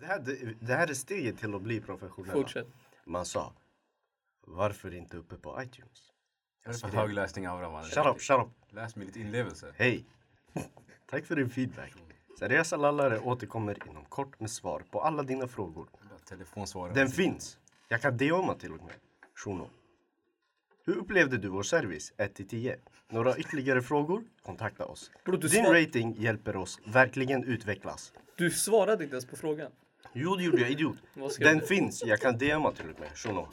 [0.00, 2.32] Det här, det, det här är steget till att bli professionell.
[2.32, 2.66] Fortsätt.
[3.04, 3.52] Man sa,
[4.46, 6.12] varför inte uppe på iTunes?
[6.66, 7.90] Vad är för högläsning aura mannen?
[7.90, 8.48] Shut up, shut up.
[8.70, 9.74] Läs med lite inlevelse.
[9.76, 10.04] Hej!
[11.10, 11.92] Tack för din feedback.
[12.38, 15.88] Seriösa lallare återkommer inom kort med svar på alla dina frågor.
[16.28, 16.94] Telefonsvarare.
[16.94, 17.58] Den finns.
[17.88, 18.94] Jag kan DMa till och med.
[19.34, 19.70] Shuno.
[20.84, 22.76] Hur upplevde du vår service 1-10?
[23.08, 24.24] Några ytterligare frågor?
[24.42, 25.10] Kontakta oss.
[25.24, 28.12] Bro, Din svar- rating hjälper oss verkligen utvecklas.
[28.36, 29.72] Du svarade inte ens på frågan.
[30.12, 30.70] Jo, det gjorde jag.
[30.70, 30.96] Idiot.
[31.14, 31.66] Vad Den du?
[31.66, 32.02] finns.
[32.06, 33.08] Jag kan DMa till och med.
[33.14, 33.48] Shuno.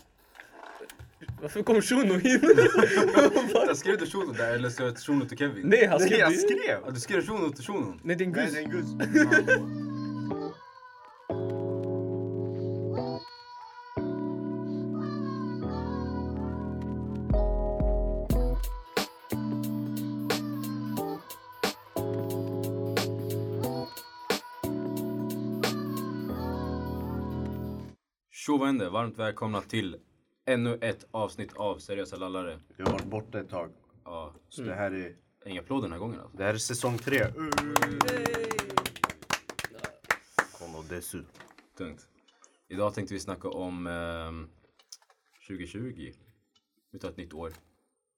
[1.41, 2.41] Varför kom Shuno in?
[3.67, 5.67] Jag skrev till Shuno där eller så jag Shuno till Kevin?
[5.67, 6.20] Nej, han Nej, skrev...
[6.20, 6.38] jag det.
[6.38, 6.79] skrev!
[6.85, 7.99] Ja, du skrev Shuno till Shuno?
[8.03, 8.85] Nej, det är en Nej, gus.
[8.93, 9.84] det är en gus.
[28.65, 29.97] Vänner, varmt välkomna till
[30.45, 32.59] ännu ett avsnitt av Seriösa lallare.
[32.77, 33.70] Vi har varit borta ett tag.
[34.05, 36.37] Ja, Så det här är, inga applåder den här gången alltså.
[36.37, 37.20] det här är säsong tre.
[40.59, 41.23] Kono desu.
[41.77, 42.07] Tungt.
[42.67, 44.48] Idag tänkte vi snacka om ehm,
[45.47, 46.12] 2020.
[46.91, 47.51] Vi tar ett nytt år.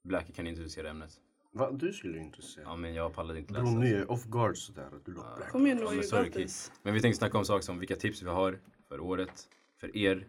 [0.03, 1.11] Blackie kan introducera ämnet.
[1.51, 1.71] Va?
[1.71, 2.67] Du skulle ju inte säga.
[2.67, 3.63] Ja men jag pallade inte läsa.
[3.63, 4.89] Bro, nu är off guard sådär.
[5.05, 5.49] Du låter.
[5.49, 6.41] Kom igen nu, Ja, men sorry got kid.
[6.43, 6.71] this.
[6.83, 10.27] Men vi tänkte snacka om saker som vilka tips vi har för året, för er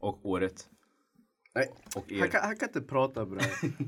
[0.00, 0.68] och året
[1.54, 3.40] Nej, och han kan, han kan inte prata bre.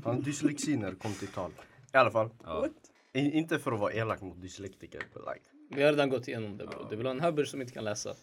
[0.03, 1.51] Han har dyslexi när det kommer till tal.
[1.93, 2.29] I alla fall.
[2.43, 2.59] Ja.
[2.61, 2.71] What?
[3.13, 5.75] I, inte för att vara elak mot dyslektiker, but like.
[5.75, 6.87] Vi har redan gått igenom det bro.
[6.89, 8.13] Du vill ha en hubber som inte kan läsa.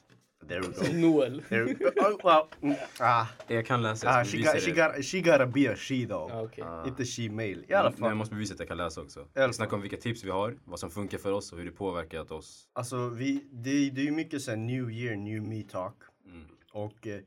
[0.48, 0.93] There we go.
[0.93, 1.43] Noel.
[1.48, 1.84] There we go.
[1.84, 4.97] Oh, well, mm, ah, Jag kan läsa, ah, jag ska she, got, she, det.
[4.97, 6.31] got, she gotta be a she though.
[6.31, 6.65] Ja, okej.
[6.87, 7.65] Inte she male.
[7.69, 8.09] I alla Men fall.
[8.09, 9.27] jag måste bevisa att jag kan läsa också.
[9.34, 11.71] Vi snackar om vilka tips vi har, vad som funkar för oss och hur det
[11.71, 12.69] påverkat oss.
[12.73, 15.95] Alltså, vi, det, det är ju mycket såhär new year, new me talk.
[16.27, 16.45] Mm.
[16.73, 17.21] Och eh,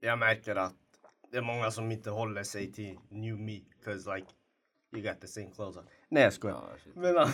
[0.00, 0.74] jag märker att
[1.30, 3.60] det är många som inte håller sig till new me.
[3.84, 4.26] Cause like,
[4.92, 5.84] you got the same clothes on.
[6.08, 6.68] Nej jag skojar.
[6.70, 6.96] Ja, shit.
[6.96, 7.28] Men ah,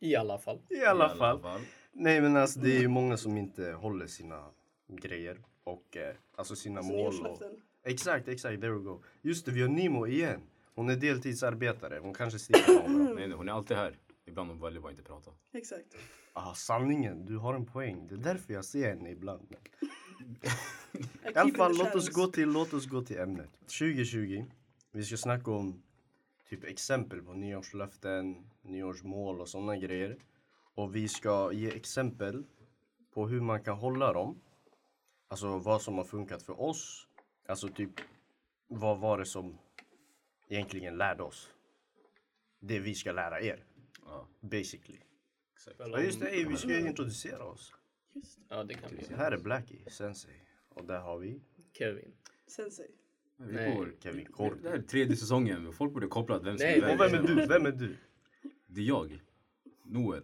[0.00, 0.62] I alla fall.
[0.70, 1.60] i alla fall.
[1.92, 4.44] Nej men alltså det är ju många som inte håller sina
[4.88, 5.38] grejer.
[5.64, 7.26] Och eh, alltså sina Alltså, mål.
[7.26, 7.42] Och...
[7.84, 8.60] Exakt, exakt.
[8.60, 9.02] There we go.
[9.22, 10.40] Just det, vi har Nimo igen.
[10.74, 11.98] Hon är deltidsarbetare.
[11.98, 12.88] Hon kanske sticker.
[13.14, 13.98] Nej, nej, hon är alltid här.
[14.26, 15.30] Ibland hon väljer bara inte prata.
[15.52, 15.86] Exakt.
[16.32, 18.06] Ah, sanningen, du har en poäng.
[18.08, 19.56] Det är därför jag ser henne ibland.
[21.32, 23.50] I alla fall, låt oss, gå till, låt oss gå till ämnet.
[23.60, 24.44] 2020.
[24.92, 25.82] Vi ska snacka om
[26.48, 30.16] typ exempel på nyårslöften, nyårsmål och sådana grejer.
[30.74, 32.44] Och vi ska ge exempel
[33.14, 34.40] på hur man kan hålla dem.
[35.28, 37.08] Alltså vad som har funkat för oss.
[37.48, 37.90] Alltså typ,
[38.68, 39.58] vad var det som
[40.48, 41.50] egentligen lärde oss?
[42.60, 43.64] Det vi ska lära er,
[44.06, 44.98] Ja, basically.
[45.54, 45.76] exakt.
[45.78, 47.74] Ja just det, vi ska introducera oss.
[48.48, 49.16] Ja, det kan vi göra.
[49.16, 50.34] här är Blackie, Sensei.
[50.68, 51.40] Och där har vi
[51.72, 52.12] Kevin.
[52.46, 52.90] Sensei.
[53.36, 53.76] Vi Nej.
[53.76, 53.94] går.
[54.00, 54.68] Kevin Det Korpi.
[54.68, 55.72] här är tredje säsongen.
[55.72, 57.46] Folk borde koppla vem som Nej, är Och vem är du?
[57.46, 57.96] Vem är du?
[58.66, 59.22] Det är jag.
[59.84, 60.22] Noel.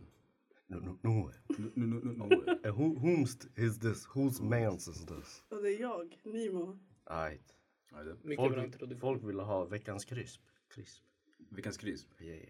[0.66, 1.30] No, no, no.
[1.48, 2.48] No- no- no- Noel.
[2.48, 4.06] And who, whom's is this?
[4.14, 5.42] Whose mans is this?
[5.48, 6.78] Och det är jag, Nimo.
[7.10, 7.54] Right.
[7.90, 9.00] Det- Mycket bra Folk, introduktion.
[9.00, 10.40] folk vill ha veckans krisp.
[10.68, 11.04] Krisp.
[11.50, 12.20] Veckans krisp.
[12.20, 12.48] Yeah, yeah.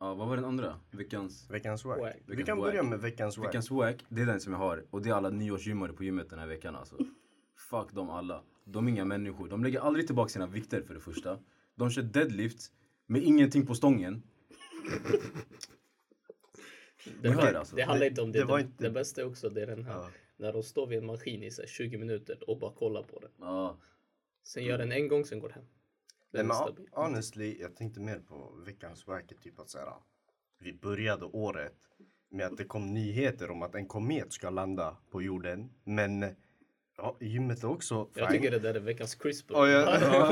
[0.00, 0.80] Ja, vad var den andra?
[0.90, 1.50] Veckans...
[1.50, 2.00] Veckans wack.
[2.00, 2.16] Wack.
[2.26, 2.66] Vi Veckans kan wack.
[2.66, 3.46] börja med veckans wack.
[3.48, 4.84] Veckans wack, det är den som jag har.
[4.90, 6.96] Och det är alla nyårsgymmare på gymmet den här veckan alltså.
[7.70, 8.42] Fuck dem alla.
[8.64, 9.48] De är inga människor.
[9.48, 11.38] De lägger aldrig tillbaka sina vikter för det första.
[11.74, 12.72] De kör deadlift
[13.06, 14.22] med ingenting på stången.
[17.22, 17.76] Det, Ni hör alltså.
[17.76, 18.38] det handlar inte om det.
[18.38, 19.92] det var det, inte- det bästa är också det är den här.
[19.94, 20.10] Ja.
[20.36, 23.18] När de står vid en maskin i så här 20 minuter och bara kollar på
[23.20, 23.30] den.
[23.40, 23.76] Ja,
[24.44, 25.64] Sen gör den en gång, sen går den hem.
[26.34, 26.88] Nej, men stabil.
[26.92, 29.92] honestly, jag tänkte mer på veckans är Typ att så här,
[30.58, 31.74] vi började året
[32.30, 35.70] med att det kom nyheter om att en komet ska landa på jorden.
[35.84, 36.24] Men
[36.96, 38.36] ja, gymmet är också Jag fine.
[38.42, 39.50] tycker det där är veckans crisp.
[39.50, 40.28] Och, jag, ja,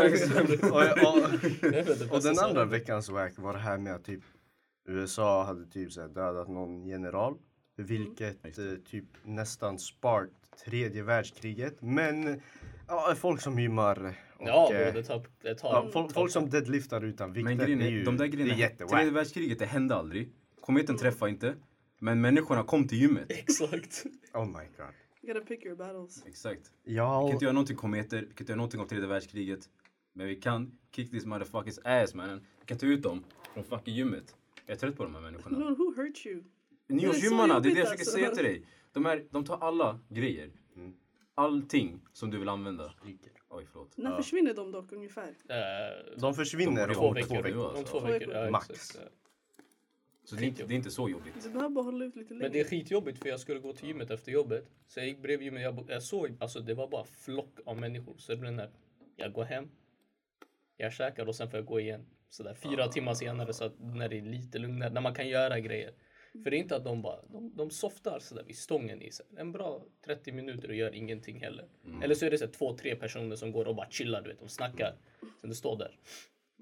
[0.73, 4.23] och, jag- och, och den andra veckans wack var det här med att typ
[4.89, 7.39] USA hade typ så här dödat någon general.
[7.77, 10.29] Vilket eh, typ nästan spart
[10.65, 11.83] tredje världskriget.
[11.83, 12.43] Men
[12.89, 15.27] ja, folk som gymmar Ja, eh, det tar...
[15.43, 17.57] Det tar ja, folk, folk som deadliftar utan vikter.
[17.57, 18.93] det är ju de där det är grejerna, jättewack.
[18.93, 20.33] tredje världskriget det hände aldrig.
[20.61, 21.55] Kometen träffade inte.
[21.99, 23.27] Men människorna kom till gymmet.
[23.31, 24.05] Exakt.
[24.35, 24.95] Oh my god.
[25.23, 26.25] You gotta pick your battles.
[26.27, 26.73] Exakt.
[26.85, 29.69] Vi Ja, kan inte göra någonting kometer, vi kan inte göra någonting om tredje världskriget.
[30.13, 32.47] Men vi kan kick these motherfuckers ass mannen.
[32.61, 33.25] Vi kan ta ut dem
[33.55, 34.35] från fucking gymmet.
[34.67, 35.59] Jag är trött på de här människorna.
[35.59, 36.43] Lord, who hurt you?
[36.89, 38.43] Nyårsgymmarna, det är det jag försöker säga alltså.
[38.43, 38.67] till dig.
[38.93, 40.51] De, är, de tar alla grejer.
[40.77, 40.93] Mm.
[41.35, 42.95] Allting som du vill använda.
[43.55, 43.97] Oj, förlåt.
[43.97, 45.29] När försvinner de dock ungefär?
[45.49, 47.29] Eh, de försvinner De två om veckor.
[47.29, 48.01] två veckor, Om alltså.
[48.01, 48.35] två veckor.
[48.35, 48.71] Ja, Max.
[48.71, 49.09] exakt.
[50.25, 51.35] Så det är, inte, det är inte så jobbigt.
[51.43, 52.43] Du behöver bara hålla ut lite längre.
[52.45, 54.65] Men det är skitjobbigt för jag skulle gå till gymmet efter jobbet.
[54.87, 55.63] Så jag gick bredvid gymmet.
[55.63, 58.15] Jag, jag såg, alltså det var bara flock av människor.
[58.19, 58.69] Så det blev den
[59.17, 59.71] jag går hem,
[60.77, 62.07] jag käkar och sen får jag gå igen.
[62.29, 65.29] Så där fyra timmar senare så att när det är lite lugnare, när man kan
[65.29, 65.93] göra grejer.
[66.43, 69.27] För det är inte att de bara, de, de softar sådär vid stången i sig.
[69.37, 71.65] En bra 30 minuter och gör ingenting heller.
[72.03, 74.29] Eller så är det så här, två, tre personer som går och bara chillar, du
[74.29, 74.95] vet, de snackar.
[75.41, 75.97] Sen du står där.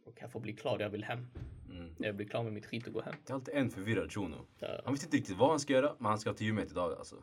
[0.05, 1.27] Och jag får bli klar, jag vill hem.
[1.99, 3.15] Jag blir klar med mitt skit och gå hem.
[3.27, 4.37] Det är alltid en förvirrad shuno.
[4.59, 4.69] Ja.
[4.85, 7.17] Han vet inte riktigt vad han ska göra, men han ska till gymmet idag alltså.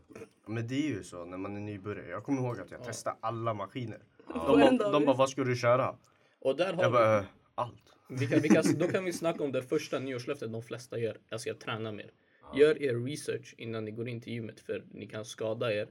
[0.46, 2.10] Men det är ju så när man är nybörjare.
[2.10, 4.00] Jag kommer ihåg att jag testade alla maskiner.
[4.28, 5.96] På De, dag, de bara, vad ska du köra?
[6.40, 6.94] Och där har Jag vi...
[6.94, 7.84] bara, "Eh, allt.
[8.10, 11.18] Vi kan, vi kan, då kan vi snacka om det första nyårslöftet de flesta gör.
[11.30, 12.12] Jag ska träna mer.
[12.56, 15.90] Gör er research innan ni går in till gymmet för ni kan skada er.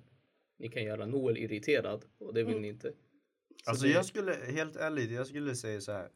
[0.59, 2.93] Ni kan göra Noel irriterad och det vill ni inte.
[3.65, 6.11] Så Alltså det- jag skulle, helt ärligt, jag skulle säga så här.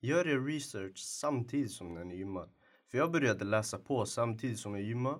[0.00, 2.48] Gör er research samtidigt som när ni gymmar.
[2.90, 5.18] För jag började läsa på samtidigt som jag gymmade.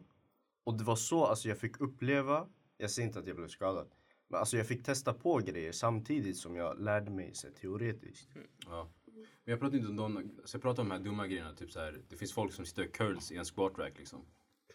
[0.65, 3.91] Och det var så alltså jag fick uppleva, jag säger inte att jag blev skadad.
[4.29, 8.29] Men alltså jag fick testa på grejer samtidigt som jag lärde mig så här, teoretiskt.
[8.67, 8.91] Ja.
[9.17, 11.73] Men jag pratar inte om de, så jag pratar om de här dumma grejerna, typ
[11.73, 12.01] så här.
[12.09, 14.25] Det finns folk som sitter och curls i en squat rack liksom.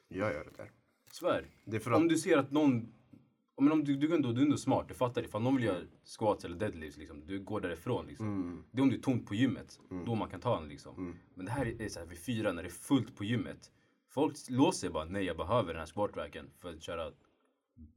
[0.08, 0.72] Jag gör det där.
[1.12, 1.46] Svär.
[1.66, 2.94] Det är för att, Om du ser att någon,
[3.58, 5.24] men om du, du, ändå, du är ändå smart, du fattar.
[5.24, 8.28] Ifall någon vill göra squats eller deadlifts liksom, du går därifrån liksom.
[8.28, 10.98] mm, Det är om det är tomt på gymmet, då man kan ta den liksom.
[10.98, 11.16] Mm.
[11.34, 13.72] Men det här är, så här vid fyra när det är fullt på gymmet.
[14.10, 17.12] Folk låser bara, nej jag behöver den här squat racken för att köra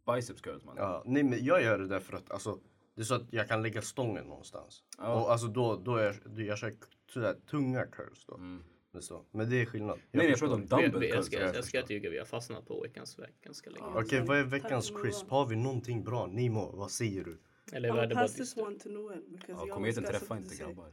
[0.06, 0.75] biceps curls man.
[0.79, 2.58] ja, nej men jag gör det där för att alltså
[2.94, 4.82] det är så att jag kan lägga stången någonstans.
[4.99, 5.14] Ja.
[5.14, 6.73] Och alltså då, då är då jag kör
[7.12, 8.35] sådär tunga curls då.
[8.35, 8.64] Mm.
[8.93, 9.25] Men, så.
[9.31, 9.99] men det är skillnad.
[10.12, 12.25] Nej, jag pratar om dumbbell vi, jag, ska, jag jag, jag ska ljuga, vi har
[12.25, 13.87] fastnat på veckans väg ganska länge.
[13.94, 15.31] Okej, vad är veckans crisp?
[15.31, 16.26] Har vi någonting bra?
[16.26, 17.38] Nimo, vad säger du?
[17.73, 19.23] Eller pass this bara one to Noel.
[19.49, 20.88] Ja, jag kometen ska träffar sätta inte grabbar.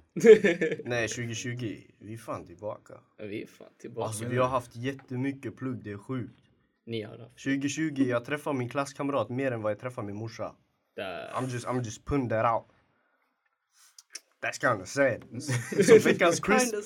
[0.90, 2.94] Nej, 2020, vi är fan tillbaka.
[3.18, 4.08] Vi är fan tillbaka.
[4.08, 6.40] Alltså vi har haft jättemycket plugg, det är sjukt.
[6.86, 10.56] Ni har haft 2020, jag träffar min klasskamrat mer än vad jag träffar min morsa.
[10.96, 11.32] Där.
[11.36, 12.66] I'm just, I'm just putting that out.
[14.44, 15.24] That's kinda sad.
[15.86, 16.40] Så veckans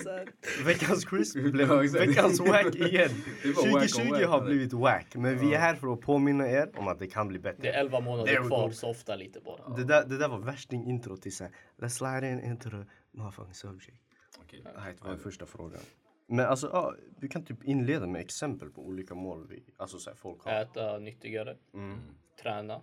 [0.03, 0.29] sad.
[0.65, 3.09] veckans crisp blev veckans wack igen.
[3.43, 6.01] Det var whack on 2020 whack, har blivit wack, men vi är här för att
[6.01, 7.71] påminna er om att det kan bli Det är bättre.
[7.71, 9.75] 11 månader kvar, så ofta lite bara.
[9.75, 13.53] Det där, det där var värsting intro till såhär, let's slide in into the motherfucking
[13.53, 14.01] subject.
[14.37, 14.61] Okej.
[14.77, 15.81] Nej, det var första frågan.
[16.27, 20.09] Men alltså, ja, vi kan typ inleda med exempel på olika mål vi, alltså så
[20.09, 20.51] här, folk har.
[20.51, 21.99] Äta nyttigare, Mm.
[22.41, 22.81] träna.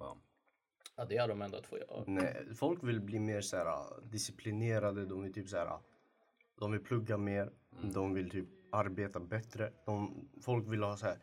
[0.00, 0.16] Ja.
[0.96, 2.04] Ja, det är de enda två jag har.
[2.06, 5.78] Nej, folk vill bli mer så här, disciplinerade, de vill typ så här,
[6.58, 7.50] de vill plugga mer,
[7.94, 9.72] de vill typ arbeta bättre.
[9.86, 11.18] De, folk vill ha så här,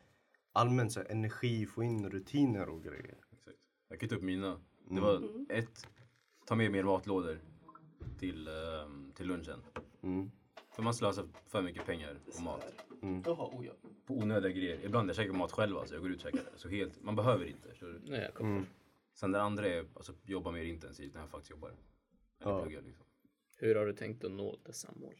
[0.51, 3.17] allmänt så här, energi, få in rutiner och grejer.
[3.31, 3.57] Exakt.
[3.89, 4.49] Jag kan ta upp mina.
[4.89, 5.03] Det Mm.
[5.03, 5.87] var ett,
[6.45, 7.39] ta med mer matlådor
[8.19, 9.59] till, ehm, till lunchen.
[10.03, 10.31] Mm.
[10.75, 12.65] För man slösar för mycket pengar på mat.
[13.25, 13.73] Jaha, oh ja.
[14.05, 14.79] På onödiga grejer.
[14.85, 16.43] Ibland jag käkar mat själv alltså, jag går ut och käkar.
[16.55, 17.75] Så helt, man behöver inte.
[17.79, 18.51] Så, Nej, jag kommer.
[18.51, 18.65] Mm.
[19.21, 21.69] Sen det andra är alltså, jobba mer intensivt när jag faktiskt jobbar.
[21.69, 21.81] Eller
[22.51, 22.61] Ja.
[22.61, 23.05] pluggar liksom.
[23.57, 25.13] Hur har du tänkt att nå dessa mål?
[25.13, 25.17] I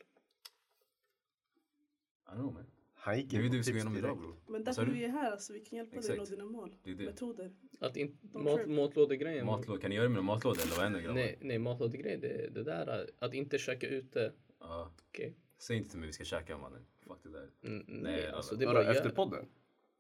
[2.30, 2.66] don't know man.
[3.18, 4.36] Gick Det är ju det tips igenom idag bror.
[4.48, 4.92] Men därför du?
[4.92, 6.30] vi är här, alltså, vi kan hjälpa dig att nå Exakt.
[6.32, 6.76] dina mål.
[6.84, 7.06] Det är det.
[7.06, 7.52] Metoder.
[7.80, 9.46] Att in, mat, matlådegrejen.
[9.46, 11.16] Matlådor, kan ni göra det med matlådor eller vad händer grabbar?
[11.16, 12.20] Nej, nej matlådegrejen.
[12.22, 14.34] Det, det där att inte käka ute.
[14.60, 14.92] Ja.
[15.10, 15.36] Okej.
[15.58, 16.86] Säg inte till mig vi ska käka mannen.
[17.08, 17.50] Fuck det där.
[17.64, 19.46] Mm, nej, Nej, alltså det är bara efter podden?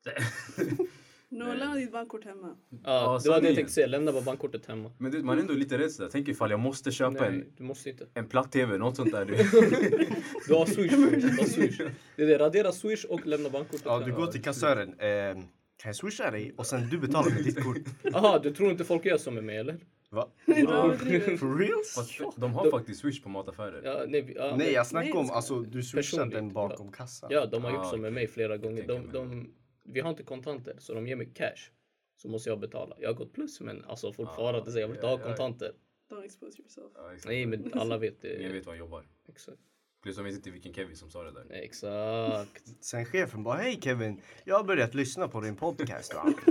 [1.32, 2.48] Noel, lämna ditt bankkort hemma.
[2.70, 3.88] Ja, Ja, det var det jag tänkte säga.
[3.88, 4.92] Lämna bara bankkortet hemma.
[4.98, 6.10] Men du, man är ändå lite rädd sådär.
[6.12, 8.08] Tänk ifall jag måste köpa en, Nej, du måste inte.
[8.14, 9.26] en platt-tv, något sånt där.
[9.26, 9.34] Du.
[10.48, 10.92] Du har swish.
[10.92, 10.98] Du
[11.38, 11.78] har swish.
[12.16, 12.38] Det är det.
[12.38, 14.90] Radera swish och lämna bankkortet Ja, du går till kassören.
[15.00, 15.34] Eh,
[15.78, 16.54] kan jag swisha dig?
[16.58, 17.78] Och sen du betalar med ditt kort.
[18.16, 19.78] Aha, du tror inte folk gör så med mig eller?
[20.10, 20.28] Va?
[20.46, 21.96] For?
[21.96, 23.82] Fast de har faktiskt swish på mataffärer.
[23.84, 27.30] Ja, nej, vi- ja, Nej, jag snackar om alltså du swishar den bakom kassan.
[27.34, 28.88] Ja, de har gjort Ah, så med mig flera gånger.
[28.88, 29.50] De, de,
[29.92, 31.70] vi har inte kontanter, så de ger mig cash.
[32.16, 32.96] Så måste jag betala.
[33.00, 35.74] Jag har gått plus, men alltså fortfarande så jag vill inte ha kontanter.
[36.10, 36.92] Don't expose yourself.
[37.14, 37.26] Exakt.
[37.26, 38.50] Nej, men alla vet det.
[38.54, 39.06] vet var han jobbar.
[39.30, 39.58] Exakt.
[40.04, 41.46] Plus de vet inte vilken Kevin som sa det där.
[41.52, 42.64] Exakt.
[42.86, 46.34] Sen chefen bara, hej Kevin, jag har börjat lyssna på din podcast va?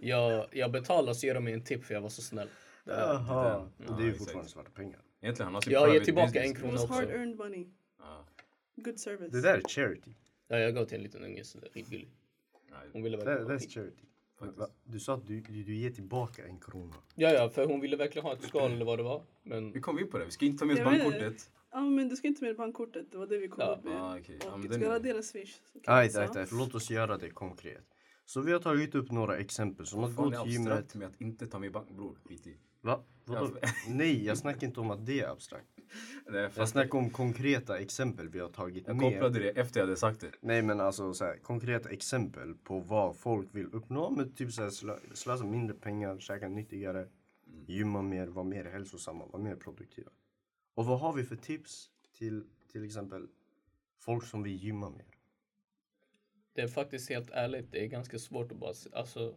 [0.00, 2.48] Jag, jag betalar så ger de mig en tip för jag var så snäll.
[2.84, 3.70] Jaha.
[3.86, 5.00] Ja, Det är ju fortfarande svarta pengar.
[5.20, 6.50] Egentligen han har Jag ger tillbaka business.
[6.50, 6.86] en krona också.
[6.86, 7.66] hard earned money.
[8.76, 9.32] Good service.
[9.32, 10.10] Det där är charity.
[10.48, 12.08] Ja, jag gav till en liten unge så det är skitgullig.
[12.92, 13.72] Hon ville verkligen ha that's skit.
[13.72, 14.04] charity.
[14.38, 14.70] Faktiskt.
[14.84, 16.94] Du sa att du, du, du ger tillbaka en krona.
[17.14, 19.22] Ja, ja, för hon ville verkligen ha ett skal eller vad det var.
[19.42, 20.24] Men Vi kom in på det.
[20.24, 21.50] Vi ska inte ta med oss Jag vet bankkortet.
[21.72, 23.12] Ja, men du ska inte med bankkortet.
[23.12, 23.76] Det var det vi kom Ja.
[23.76, 23.96] upp med.
[24.02, 24.38] Ah, okej.
[24.40, 25.54] Ja, Och men du den ska är- radera swish.
[25.72, 26.52] så kan Ajt, jag ajt.
[26.52, 27.84] Låt oss göra det konkret.
[28.24, 30.94] Så vi har tagit upp några exempel som att Fan, gå det är till abstrakt
[30.94, 30.94] gymmet.
[30.94, 32.18] med att inte ta mig bank bror.
[32.24, 32.56] Skit i.
[32.84, 33.04] Va?
[33.24, 33.58] Vadå?
[33.62, 35.66] Ja, Nej, jag snackar inte om att det är abstrakt.
[36.28, 39.12] Nej, Jag snackar om konkreta exempel vi har tagit Jag med.
[39.12, 40.30] kopplade det efter jag hade sagt det.
[40.40, 44.10] Nej men alltså så här, konkreta exempel på vad folk vill uppnå.
[44.10, 47.08] Med typ så här, slö, slösa mindre pengar, käka nyttigare,
[47.66, 50.10] gymma mer, vara mer hälsosamma, vara mer produktiva.
[50.74, 53.28] Och vad har vi för tips till till exempel
[53.98, 55.06] folk som vill gymma mer?
[56.54, 59.34] Det är faktiskt helt ärligt, det är ganska svårt att bara, alltså,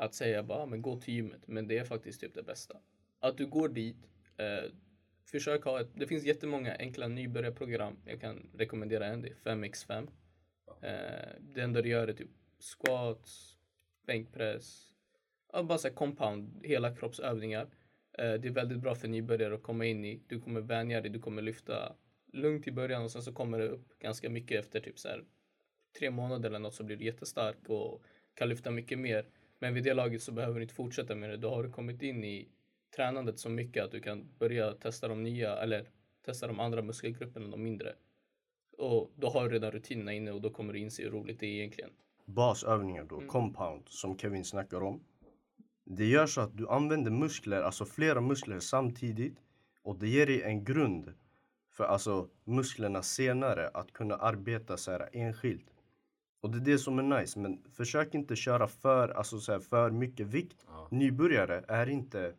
[0.00, 1.46] att säga bara, "Ah, men gå till gymmet.
[1.46, 2.76] Men det är faktiskt typ det bästa.
[3.18, 3.96] Att du går dit,
[4.36, 4.70] eh,
[5.24, 7.96] försök ha ett, det finns jättemånga enkla nybörjarprogram.
[8.04, 10.08] Jag kan rekommendera en, det är 5x5.
[10.82, 13.58] Eh, det enda du gör är typ squats,
[14.06, 14.94] bänkpress,
[15.52, 17.68] ja, bara så compound, hela kroppsövningar.
[18.18, 20.22] Eh, det är väldigt bra för nybörjare att komma in i.
[20.26, 21.96] Du kommer vänja dig, du kommer lyfta
[22.32, 25.24] lugnt i början och sen så kommer det upp ganska mycket efter typ så här
[25.98, 28.02] tre månader eller något så blir du jättestark och
[28.34, 29.26] kan lyfta mycket mer.
[29.60, 31.36] Men vid det laget så behöver du inte fortsätta med det.
[31.36, 32.48] Då har du kommit in i
[32.96, 35.88] tränandet så mycket att du kan börja testa de nya eller
[36.24, 37.94] testa de andra muskelgrupperna, de mindre.
[38.78, 41.46] Och då har du redan rutinerna inne och då kommer du inse hur roligt det
[41.46, 41.90] är egentligen.
[42.24, 45.04] basövningar då, compound, som Kevin snackar om.
[45.84, 49.38] Det gör så att du använder muskler, alltså flera muskler samtidigt
[49.82, 51.14] och det ger dig en grund
[51.70, 55.66] för alltså musklerna senare att kunna arbeta så här enskilt.
[56.40, 59.60] Och det är det som är nice, men försök inte köra för, alltså så här,
[59.60, 60.64] för mycket vikt.
[60.66, 60.88] Ja.
[60.90, 62.34] Nybörjare är inte,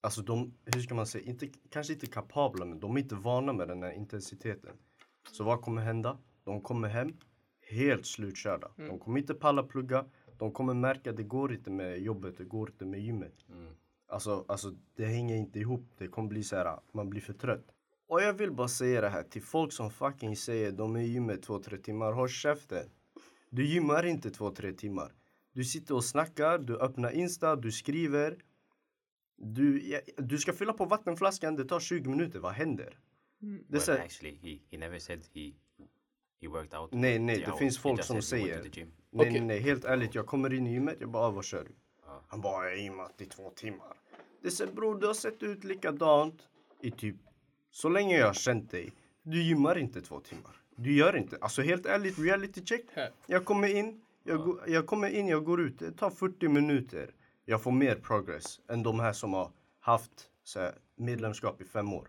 [0.00, 3.52] alltså de, hur ska man säga, inte, kanske inte kapabla men de är inte vana
[3.52, 4.76] med den här intensiteten.
[5.32, 6.18] Så vad kommer hända?
[6.44, 7.16] De kommer hem
[7.70, 8.70] helt slutkörda.
[8.76, 10.04] De kommer inte palla plugga.
[10.38, 13.34] De kommer märka att det går inte med jobbet, det går inte med gymmet.
[14.08, 15.86] Alltså, alltså det hänger inte ihop.
[15.98, 17.66] Det kommer bli så här, man blir för trött.
[18.08, 21.06] Och jag vill bara säga det här till folk som fucking säger de är i
[21.06, 22.12] gymmet 2-3 timmar.
[22.12, 22.90] Håll käften.
[23.54, 25.12] Du gymmar inte 2-3 timmar.
[25.52, 28.36] Du sitter och snackar, du öppnar Insta, du skriver.
[29.36, 32.38] Du, ja, du ska fylla på vattenflaskan, det tar 20 minuter.
[32.38, 32.98] Vad händer?
[33.40, 35.52] Så Well, här, actually, he, he never said he
[36.40, 36.92] he worked out.
[36.92, 37.58] Nej, nej, det hours.
[37.58, 38.62] finns folk som said säger.
[38.62, 39.30] Nej, Okej.
[39.32, 40.14] nej, nej, helt ärligt.
[40.14, 41.74] Jag kommer in i gymmet, jag bara, ah, vad kör du?
[42.28, 43.96] Han bara, jag har gymmat i två timmar.
[44.42, 46.48] Det så, bror, du har sett ut likadant
[46.82, 47.16] i typ,
[47.70, 48.92] så länge jag har känt dig.
[49.22, 50.63] Du gymmar inte två timmar.
[50.76, 52.84] Du gör inte, alltså helt ärligt, reality check.
[53.26, 55.78] Jag kommer in, jag, går, jag kommer in, jag går ut.
[55.78, 57.10] Det tar 40 minuter.
[57.44, 59.50] Jag får mer progress än de här som har
[59.80, 62.08] haft så här, medlemskap i fem år.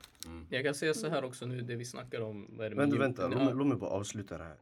[0.50, 2.48] Jag kan säga så här också nu, det vi snackar om.
[2.58, 3.02] Vad är det med Vänta, gym?
[3.02, 4.58] vänta, låt, Ja, mig- låt mig bara avsluta det här.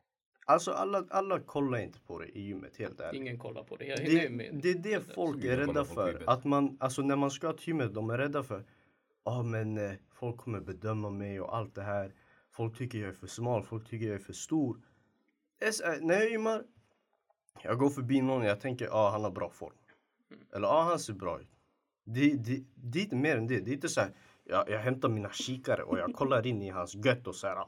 [0.46, 3.22] Alltså alla, alla kollar inte på det i gymmet, helt ärligt.
[3.22, 3.86] Ingen kollar på det.
[3.86, 4.60] Jag, Det, är med.
[4.64, 6.24] det är det folk är rädda för.
[6.28, 8.64] Att man, alltså när man ska till gymmet, de är rädda för
[9.26, 12.12] Ja men eh, folk kommer bedöma mig och allt det här.
[12.56, 14.78] Folk tycker jag är för smal, folk tycker jag är för stor.
[15.60, 16.64] Är så här, när jag gymmar,
[17.64, 19.74] jag går förbi någon och jag tänker ja han har bra form.
[20.56, 21.48] Eller ja han ser bra ut.
[22.04, 23.60] Det, det, det är inte mer än det.
[23.60, 24.12] Det är inte så här,
[24.44, 27.68] jag, jag hämtar mina kikare och jag kollar in i hans gött och säger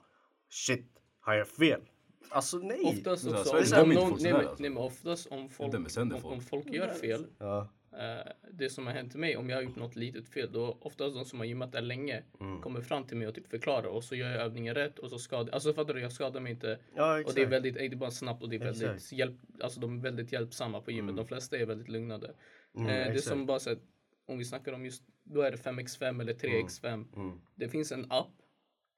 [0.49, 0.87] shit,
[1.19, 1.81] har jag fel?
[2.29, 2.81] Alltså nej.
[2.83, 4.55] Oftast Så, också, om, folk nej, alltså.
[4.59, 7.67] nej men oftast om folk, om, om folk gör fel, Ja.
[7.99, 11.15] Eh, det som har hänt mig, om jag har gjort något litet fel, då oftast
[11.15, 12.61] de som har gymmat där länge Mm.
[12.61, 15.19] kommer fram till mig och typ förklarar och så gör jag övningen rätt och så
[15.19, 16.79] skadar Alltså fattar du, jag skadar mig inte.
[16.95, 19.11] Ja Och det är väldigt, det är bara snabbt och det är väldigt Exakt.
[19.11, 21.15] hjälp, alltså de är väldigt hjälpsamma på gymmet.
[21.15, 22.33] De flesta är väldigt lugnade.
[22.75, 23.79] Mm, eh, det är som bara så att,
[24.27, 27.05] om vi snackar om just, då är det 5x5 eller 3x5.
[27.15, 27.41] Mm.
[27.55, 28.33] Det finns en app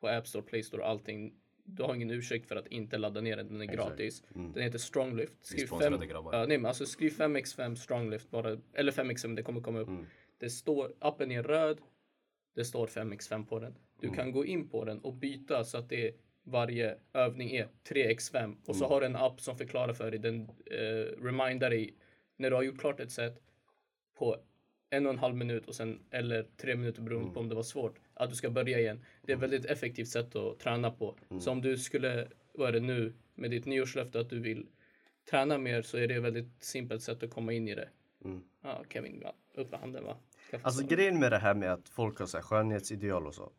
[0.02, 1.34] på App Store, Play Store och allting.
[1.70, 4.24] Du har ingen ursäkt för att inte ladda ner den, den är gratis.
[4.36, 4.54] Mm.
[4.54, 5.34] Den heter Stronglift.
[5.46, 6.34] Skriv, sponsrade fem, grabbar.
[6.34, 9.88] ja, nej, men alltså skriv 5x5 Stronglift bara, eller 5x5, det kommer komma upp.
[9.88, 10.06] Mm.
[10.38, 11.78] Det står, appen är röd,
[12.56, 13.76] det står 5x5 på den.
[14.02, 17.68] Du kan gå in på den och byta så att det är, varje övning är
[17.90, 21.96] 3x5 och så har du en app som förklarar för dig, den eh, remindar dig
[22.38, 23.42] när du har gjort klart ett set
[24.18, 24.38] på
[24.90, 27.64] en och en halv minut och sen, eller tre minuter beroende på om det var
[27.64, 29.06] svårt, att du ska börja igen.
[29.22, 31.16] Det är ett väldigt effektivt sätt att träna på.
[31.40, 34.68] Så om du skulle, vad är det nu, med ditt nyårslöfte att du vill
[35.30, 37.90] träna mer så är det ett väldigt simpelt sätt att komma in i det.
[38.62, 39.24] Ja, Kevin,
[39.56, 40.18] upp med handen va?
[40.62, 43.52] Alltså grejen med det här med att folk har så här skönhetsideal och så.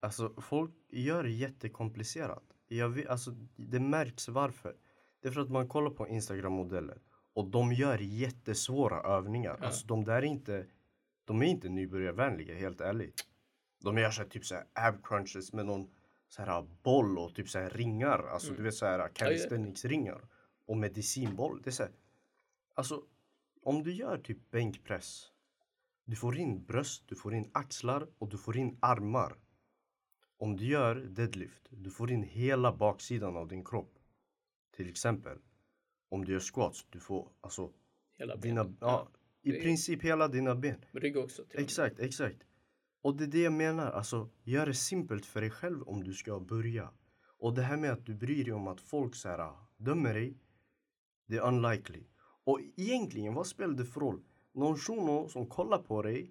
[0.00, 2.42] Alltså folk gör det jättekomplicerat.
[2.68, 4.76] Jag vet, alltså, det märks varför.
[5.22, 6.98] Det är för att man kollar på Instagram-modeller
[7.32, 9.58] och de gör jättesvåra övningar.
[9.60, 10.66] Alltså de där är inte,
[11.24, 13.26] de är inte nybörjarvänliga helt ärligt.
[13.84, 15.90] De gör så här, typ så här ab crunches med någon
[16.28, 18.18] så här boll och typ så här ringar.
[18.18, 20.28] Alltså du vet så här calisthenics-ringar.
[20.66, 21.62] Och medicinboll.
[21.62, 21.92] Det är så här,
[22.74, 23.02] alltså
[23.62, 25.30] om du gör typ bänkpress.
[26.04, 29.36] Du får in bröst, du får in axlar och du får in armar.
[30.36, 33.98] Om du gör deadlift, du får in hela baksidan av din kropp.
[34.76, 35.38] Till exempel.
[36.08, 37.72] om du gör squats, du får alltså
[38.18, 39.08] Hela dina, ja,
[39.44, 40.84] i är- princip hela dina ben.
[40.92, 41.42] Rygg också.
[41.44, 41.64] Till och med.
[41.64, 42.38] Exakt, exakt.
[43.02, 46.14] Och det är det jag menar, alltså gör det simpelt för dig själv om du
[46.14, 46.90] ska börja.
[47.38, 50.14] Och det här med att du bryr dig om att folk så här, ah, dömer
[50.14, 50.38] dig,
[51.26, 52.04] det är unlikely.
[52.44, 54.22] Och egentligen, vad spelar det för roll?
[54.52, 56.30] Någon shuno som kollar på dig,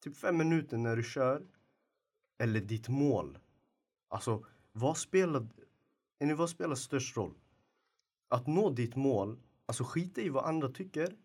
[0.00, 1.46] typ fem minuter när du kör,
[2.38, 3.38] eller ditt mål.
[4.08, 5.46] Alltså, vad spelar,
[6.36, 7.34] vad spelar störst roll?
[8.28, 11.16] Att nå ditt mål, alltså skita i vad andra tycker,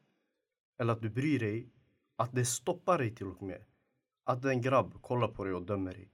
[0.80, 1.70] eller att du bryr dig,
[2.16, 3.62] att det stoppar dig till och med.
[4.24, 6.10] Att en grabb kollar på dig och dömer dig.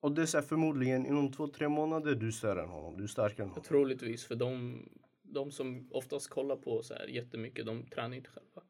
[0.00, 3.08] Och det är så förmodligen inom två, tre månader du större än honom, du är
[3.08, 3.64] starkare än honom.
[3.64, 4.82] Troligtvis för de,
[5.22, 8.62] de som oftast kollar på så här jättemycket, de tränar inte själva.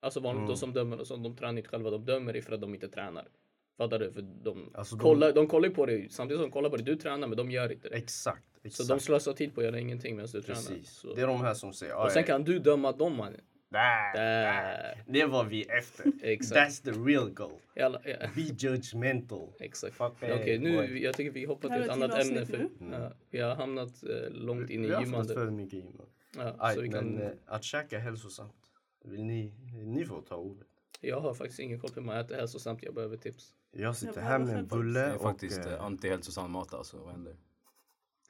[0.00, 0.48] Alltså vanligt Mm.
[0.48, 1.90] de som dömer och sånt, de tränar inte själva.
[1.90, 3.28] De dömer dig för att de inte tränar.
[3.76, 4.12] Fattar du?
[4.12, 6.84] För de, Alltså, kollar, de kollar på dig samtidigt som de kollar på dig.
[6.84, 7.96] Du tränar men de gör inte det.
[7.96, 8.88] Exakt, Så exakt.
[8.88, 10.60] de slösar tid på att göra ingenting medan du tränar.
[10.60, 10.90] Precis.
[10.90, 11.14] Så.
[11.14, 13.40] Det är de här som säger Och sen kan du döma dem mannen.
[13.76, 15.04] Där, Där.
[15.06, 16.12] Det var vi efter.
[16.22, 16.60] Exakt.
[16.60, 17.60] That's the real goal.
[17.80, 18.16] Alla, ja.
[18.34, 19.52] Be judgmental.
[19.60, 20.00] Exakt.
[20.00, 21.02] Okej, me, nu, boy.
[21.02, 22.46] jag tycker vi hoppar till ett annat ämne.
[22.46, 22.90] För, nu.
[22.92, 25.34] ja, vi har hamnat eh, långt in i Vi har haft gymmande.
[25.34, 26.08] för mycket gymmat.
[26.36, 28.70] Ja, Aj, så vi men kan, eh, att käka hälsosamt,
[29.04, 29.52] vill ni,
[29.84, 30.66] ni får ta ordet.
[31.00, 32.82] jag har faktiskt ingen koll på hur man äter hälsosamt.
[32.82, 33.52] Jag behöver tips.
[33.70, 35.22] Jag sitter Ja, här med en bulle Jag är och...
[35.22, 36.96] faktiskt eh, eh, anti-hälsosam mat alltså.
[36.98, 37.36] Vad händer?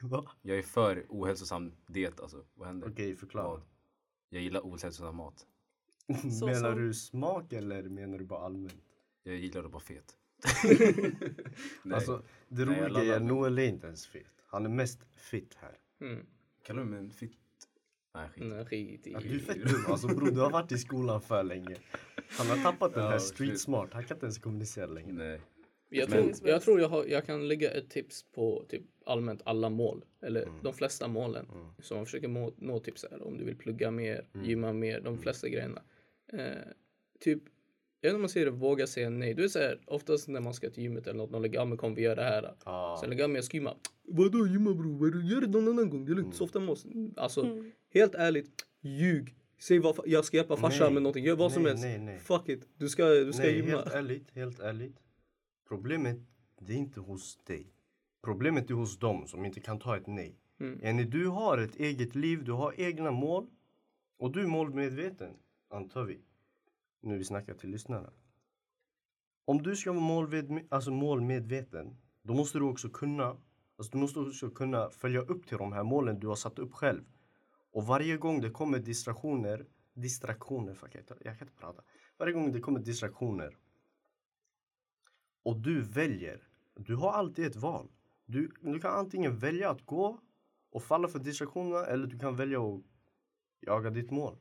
[0.01, 0.25] Va?
[0.41, 2.45] Jag är för ohälsosam diet alltså.
[2.53, 2.87] Vad händer?
[2.91, 3.47] Okej, förklara.
[3.47, 3.61] Vad?
[4.29, 5.45] Jag gillar ohälsosam mat.
[6.39, 8.75] Så menar som- du smak eller menar du bara allmänt?
[9.23, 10.17] Jag gillar att vara fet.
[11.83, 11.95] Nej.
[11.95, 13.23] Alltså, det Nej, jag roliga är att.
[13.25, 14.43] Noel är inte ens fet.
[14.47, 15.77] Han är mest fit här.
[16.01, 16.25] Mm.
[16.65, 17.37] Kallar du mig en fitt?
[18.13, 18.43] Nej skit.
[18.45, 19.11] Nej, skit i.
[19.11, 19.85] Ja, du är fett dum.
[19.87, 21.75] Alltså bror, du har varit i skolan för länge.
[22.29, 23.33] Han har tappat den Ja, här shit.
[23.33, 23.89] street smart.
[23.93, 25.13] Han kan inte ens kommunicera längre.
[25.13, 25.41] Nej.
[25.89, 29.69] Jag tror, jag, tror jag, har, jag kan lägga ett tips på typ allmänt alla
[29.69, 30.05] mål.
[30.21, 30.55] Eller Mm.
[30.63, 31.45] de flesta målen.
[31.81, 34.45] Som man försöker må, nå så här, om du vill plugga mer, Mm.
[34.49, 35.81] gymma mer, de flesta grejerna.
[36.33, 36.39] Eh,
[37.19, 37.43] typ,
[38.01, 39.33] jag vet inte om man säger det, våga säga nej.
[39.33, 41.65] Du är så här, oftast när man ska till gymmet eller något, någon lägger, ja
[41.65, 42.53] men kom vi gör det här.
[42.65, 42.97] Ja.
[43.01, 43.75] Sen lägger jag med, jag ska gymma.
[44.03, 45.23] Vadå gymma bror?
[45.23, 46.23] Gör det någon annan gång, det är Mm.
[46.23, 46.85] lugnt, softa med oss.
[47.17, 47.63] Alltså,
[47.93, 49.35] helt ärligt, ljug.
[49.59, 50.93] Säg vad, jag ska hjälpa farsan Nej.
[50.93, 51.83] med någonting, gör vad som Nej, helst.
[51.85, 52.19] nej, nej.
[52.19, 53.69] Fuck it, du ska, du ska Nej, gymma.
[53.71, 54.95] helt ärligt, helt ärligt.
[55.67, 56.17] Problemet,
[56.59, 57.73] det är inte hos dig.
[58.23, 60.39] Problemet är hos dem som inte kan ta ett nej.
[60.59, 61.09] Mm.
[61.09, 63.47] Du har ett eget liv, du har egna mål.
[64.19, 65.33] Och du är målmedveten,
[65.69, 66.21] antar vi.
[67.01, 68.09] Nu vi snackar till lyssnarna.
[69.45, 73.37] Om du ska vara målmed, alltså målmedveten, då måste du också kunna
[73.77, 76.73] alltså du måste också kunna följa upp till de här målen du har satt upp
[76.73, 77.03] själv.
[77.71, 81.81] Och varje gång det kommer distraktioner, distraktioner, fuck, jag, kan- jag kan inte prata.
[82.17, 83.57] Varje gång det kommer distraktioner
[85.47, 87.87] och du väljer, du har alltid ett val.
[88.25, 90.19] Du, du kan antingen välja att gå
[90.71, 92.81] och falla för distraktionerna eller du kan välja att
[93.61, 94.35] jaga ditt mål.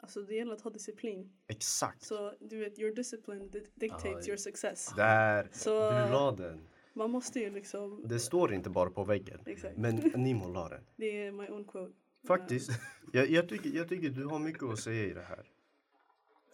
[0.00, 1.32] Alltså det gäller att ha disciplin.
[1.46, 2.02] Exakt.
[2.02, 4.92] Så du vet, your discipline di- dictates your success.
[4.96, 6.60] Där, Så- du la den.
[6.94, 8.02] Man måste ju liksom...
[8.08, 9.40] Det står inte bara på väggen.
[9.46, 9.76] Exakt.
[9.76, 10.84] Men Nimo la den.
[10.96, 11.92] Det är my own quote.
[12.26, 12.70] Faktiskt.
[13.12, 15.46] Jag, jag, tycker, jag tycker du har mycket att säga i det här.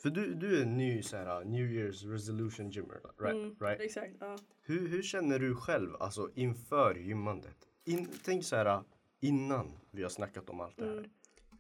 [0.03, 3.35] För du, du är en ny så här, New Year's resolution gymmer, right?
[3.35, 3.81] Mm, right?
[3.81, 4.37] Exakt, ja.
[4.63, 7.57] Hur, hur känner du själv alltså, inför gymmandet?
[7.85, 8.83] In, tänk så här
[9.21, 10.93] innan vi har snackat om allt det här.
[10.93, 11.05] Mm.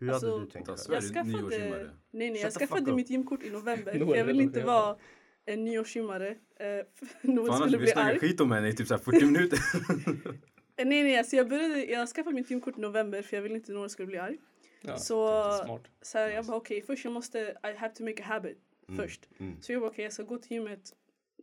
[0.00, 0.68] Hur Alltså, hade du tänkt?
[0.68, 1.36] Alltså, Jag skaffade...
[1.36, 1.90] nyårsgymmare?
[2.10, 3.92] Nej, nej, jag skaffade mitt gymkort i november.
[4.06, 4.96] För jag vill inte vara
[5.44, 6.28] en nyårsgymmare.
[6.28, 6.66] Eh,
[7.22, 8.18] Noel Fan, annars skulle vi bli arg.
[8.18, 9.58] skit om henne i typ så här 40 minuter.
[10.76, 13.54] Eh, Nej, nej, alltså jag, började, jag skaffade mitt gymkort i november för jag ville
[13.54, 14.38] inte att Noel skulle bli arg.
[14.86, 18.26] Ja, Så, så här, jag bara okej, först jag måste, I have to make a
[18.26, 18.58] habit
[18.96, 19.28] först.
[19.38, 19.62] mm.
[19.62, 20.92] Så jag bara okej, jag ska gå till gymmet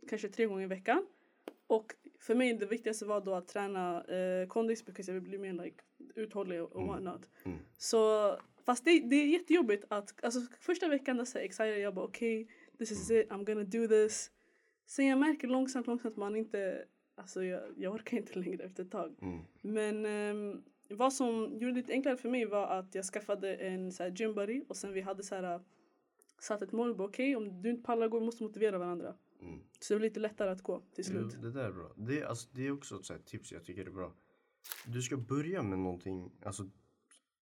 [0.09, 1.05] kanske tre gånger i veckan.
[1.67, 5.37] Och för mig det viktigaste var då att träna eh, kondis because jag vill bli
[5.37, 5.83] mer like,
[6.15, 7.29] uthållig och, och whatnot.
[7.43, 7.57] Mm.
[7.77, 8.31] Så
[8.65, 12.05] fast det, det är jättejobbigt att, alltså första veckan då så jag excited, jag bara
[12.05, 14.31] okej, this is it, I'm gonna do this.
[14.85, 18.83] Sen jag märker långsamt, långsamt att man inte, alltså jag, jag orkar inte längre efter
[18.83, 19.15] ett tag.
[19.21, 19.39] Mm.
[19.61, 23.91] Men ehm, vad som gjorde det lite enklare för mig var att jag skaffade en
[23.91, 25.61] så här, gym buddy och sen vi hade så här,
[26.41, 27.01] satt ett mål.
[27.01, 29.15] Okej, om du inte pallar gå, måste motivera varandra.
[29.41, 29.59] Mm.
[29.79, 31.41] Så det var lite lättare att gå till slut.
[31.41, 31.91] det där är bra.
[31.95, 34.13] Det, är- alltså, det är också ett så här tips jag tycker är bra.
[34.85, 36.63] Du ska börja med någonting, alltså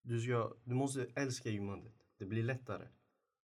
[0.02, 1.94] du, ska, du måste älska gymmandet.
[2.18, 2.88] Det blir lättare.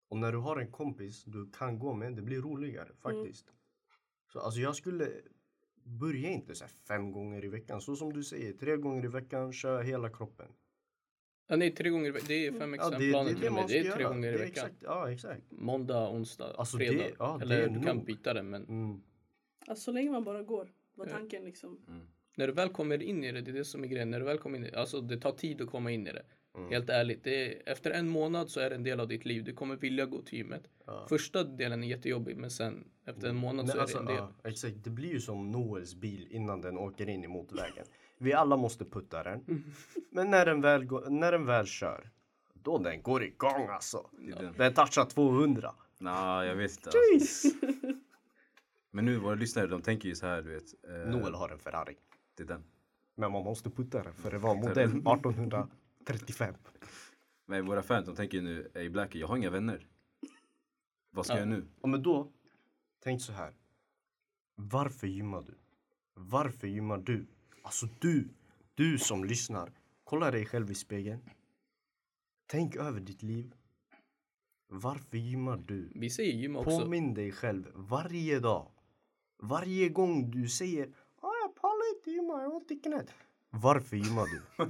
[0.10, 3.54] Och när du har en kompis du kan gå med, det blir roligare faktiskt.
[4.34, 5.12] Så alltså jag skulle
[5.86, 7.82] börja inte så här fem gånger i veckan.
[7.82, 10.48] Så som du säger, tre gånger i veckan, kör hela kroppen.
[11.48, 12.28] Ja, nej, tre gånger i veckan.
[12.28, 13.64] Det är fem Ja, extra det, det planer det med.
[13.70, 14.14] ska Det är tre göra.
[14.14, 14.48] gånger i Det veckan.
[14.66, 15.42] Exakt, ja, exakt.
[15.52, 17.16] Måndag, onsdag, Alltså, det- fredag.
[17.20, 18.06] ja, det Eller är du kan nog.
[18.06, 19.02] byta det men Mm.
[19.68, 21.12] Alltså, så länge man bara går var Ja.
[21.12, 21.80] tanken liksom.
[22.38, 24.12] när du väl kommer in i det, det är det som är grejen.
[24.12, 26.12] När du väl kommer in i det, alltså det tar tid att komma in i
[26.12, 26.26] det.
[26.70, 29.44] Helt ärligt, det är, efter en månad så är det en del av ditt liv.
[29.44, 30.64] Du kommer vilja gå till gymmet.
[31.10, 34.08] Första delen är jättejobbig men sen efter en månad Nej, så är alltså, det en
[34.08, 34.28] del.
[34.44, 37.86] ja, exakt, det blir ju som Noels bil innan den åker in i motorvägen.
[38.18, 39.44] Vi alla måste putta den.
[40.10, 42.10] Men när den väl, går, när den väl kör,
[42.54, 44.10] då den går igång alltså.
[44.12, 44.54] den.
[44.58, 45.76] Den touchar 200.
[45.98, 46.90] Nej, jag vet inte.
[47.14, 47.48] Alltså.
[48.92, 50.64] Men nu, våra lyssnare, de tänker ju så här, du vet.
[50.88, 51.96] Eh, Noel har en Ferrari.
[52.38, 52.64] Det är den.
[53.16, 55.02] Men man måste putta den för det var modell
[56.14, 56.56] 1835.
[57.46, 59.88] Men våra fans, de tänker ju nu, ey Blackie, jag har inga vänner.
[61.12, 61.40] Vad ska Ja.
[61.40, 61.68] jag nu?
[61.82, 62.32] Ja, men då,
[63.04, 63.54] tänk så här.
[64.56, 65.54] Varför gymmar du?
[66.14, 67.26] Varför gymmar du?
[67.62, 68.30] Alltså du,
[68.76, 69.72] du som lyssnar.
[70.04, 71.20] Kolla dig själv i spegeln.
[72.48, 73.54] Tänk över ditt liv.
[74.68, 75.92] Varför gymmar du?
[75.96, 76.80] Vi säger gym också.
[76.80, 78.72] Påminn dig själv varje dag.
[79.38, 83.14] Varje gång du säger ah, jag pallar inte gymma, jag har ont i knät.
[83.62, 84.66] Varför gymmar du?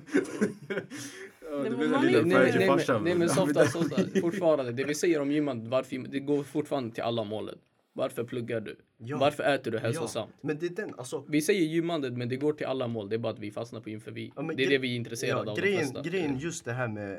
[1.51, 3.27] Nej, du men menar man lilla är- Nej, nej, men, nej men bror.
[3.27, 4.01] softa, softa.
[4.21, 7.59] Fortfarande, det vi säger om gymman, varför, det går fortfarande till alla målet.
[7.93, 8.75] Varför pluggar du?
[8.97, 9.17] Ja.
[9.17, 10.31] Varför äter du hälsosamt?
[10.41, 11.25] men det är den, alltså.
[11.27, 13.09] Vi säger gymmandet men det går till alla mål.
[13.09, 14.33] Det är bara att vi fastnar på gym för vi.
[14.35, 15.57] Ja, men det är det vi är intresserade ja, av.
[15.57, 17.13] Grejen, grejen just det här med,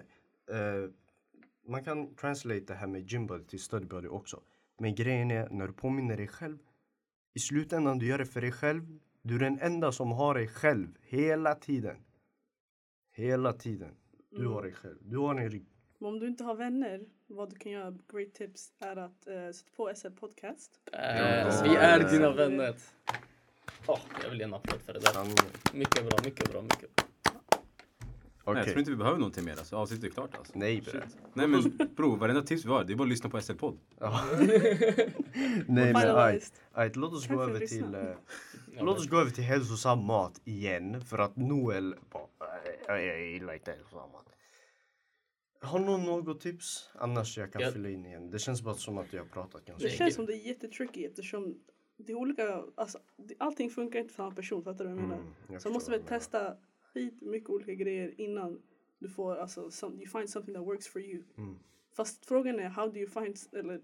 [0.51, 0.91] eh,
[1.69, 4.41] man kan translate det här med gymbody till studybody också.
[4.79, 6.59] Men grejen är när du påminner dig själv,
[7.35, 8.99] i slutändan du gör det för dig själv.
[9.27, 11.97] Du är den enda som har dig själv hela tiden.
[13.13, 13.95] Hela tiden.
[14.31, 14.99] Du har dig själv.
[15.01, 15.67] Du har en rygg.
[15.99, 19.53] Men om du inte har vänner, vad du kan göra, great tips, är att uh,
[19.53, 20.81] sätta på SL podcast.
[20.93, 21.01] Äh,
[21.63, 22.75] vi är dina vänner.
[23.87, 25.25] Åh, jag vill ge en applåd för det där.
[25.79, 27.06] Mycket bra, mycket bra, mycket bra.
[28.55, 29.53] Nej, jag tror inte vi behöver någonting mer.
[29.53, 30.53] Alltså, avsnittet är klart alltså.
[30.59, 31.03] Nej bre.
[31.35, 33.79] Nej men bro, varenda tips vi har, det är bara att lyssna på SL-podd.
[33.99, 34.25] Ja.
[35.69, 38.15] Nej men ajt, ajt, låt oss gå över till eh,
[38.81, 43.27] Låt oss gå över till hälsosam mat igen för att Noel bara, "Nej, jag, jag
[43.31, 44.23] gillar inte hälsosam mat.
[45.61, 46.91] Har någon något tips?
[46.95, 47.71] Annars jag kan Ja.
[47.73, 48.31] fylla in igen.
[48.31, 51.05] Det känns bara som att jag har pratat ganska Det känns som det är jättetricky
[51.05, 51.55] eftersom
[51.97, 52.99] det är olika, alltså,
[53.39, 55.15] allting funkar inte för samma person, fattar du vad jag menar?
[55.23, 56.57] Mm, jag Så man måste väl testa
[56.97, 58.63] skit mycket olika grejer innan
[58.99, 61.23] du får, alltså, some, you find something that works for you.
[61.37, 61.59] Mm.
[61.97, 63.81] Fast frågan är, how do you find, eller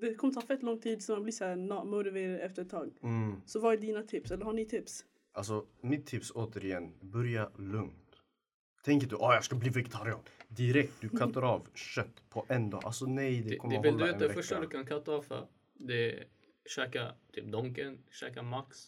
[0.00, 2.90] det kommer ta fett lång tid så man blir såhär not motivated efter ett tag.
[3.02, 3.40] Mm.
[3.46, 4.30] Så vad är dina tips?
[4.30, 5.04] Eller har ni tips?
[5.32, 8.22] Alltså mitt tips återigen, börja lugnt.
[8.84, 10.20] Tänk inte, ah jag ska bli vegetarian.
[10.48, 12.84] Direkt, du kattar av kött på en dag.
[12.84, 14.76] Alltså nej, det Det, kommer det att hålla du en vet det första du vecka.
[14.76, 15.46] kan katta av för.
[15.74, 16.24] Det är
[16.76, 18.78] käka typ Donken, käka Max.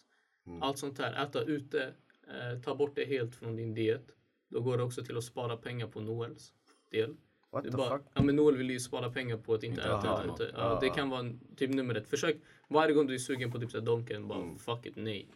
[0.46, 0.62] Mm.
[0.62, 1.24] Allt sånt här.
[1.26, 1.94] Äta ute.
[2.35, 4.07] Eh, ta bort det helt från din diet.
[4.49, 6.53] Då går det också till att spara pengar på Noels
[6.90, 7.16] del.
[7.53, 8.07] What the bara, fuck?
[8.14, 10.27] ja, men Noel vill ju spara pengar på att inte Inte äta äta ute.
[10.29, 10.40] mat.
[10.55, 12.09] Ja, det kan vara en- typ nummer ett.
[12.09, 12.37] Försök
[12.68, 14.59] varje gång du är sugen på typ så här Donken, bara Mm.
[14.59, 15.29] fuck it, nej.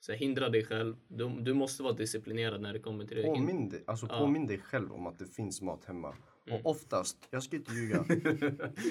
[0.00, 0.96] Så här, hindra dig själv.
[1.08, 3.22] Du, du måste vara disciplinerad när det kommer till det.
[3.22, 4.18] In- Påminn dig, alltså Ja.
[4.18, 6.14] påminn dig själv om att det finns mat hemma.
[6.46, 6.60] Mm.
[6.60, 8.02] Och oftast, jag ska inte ljuga.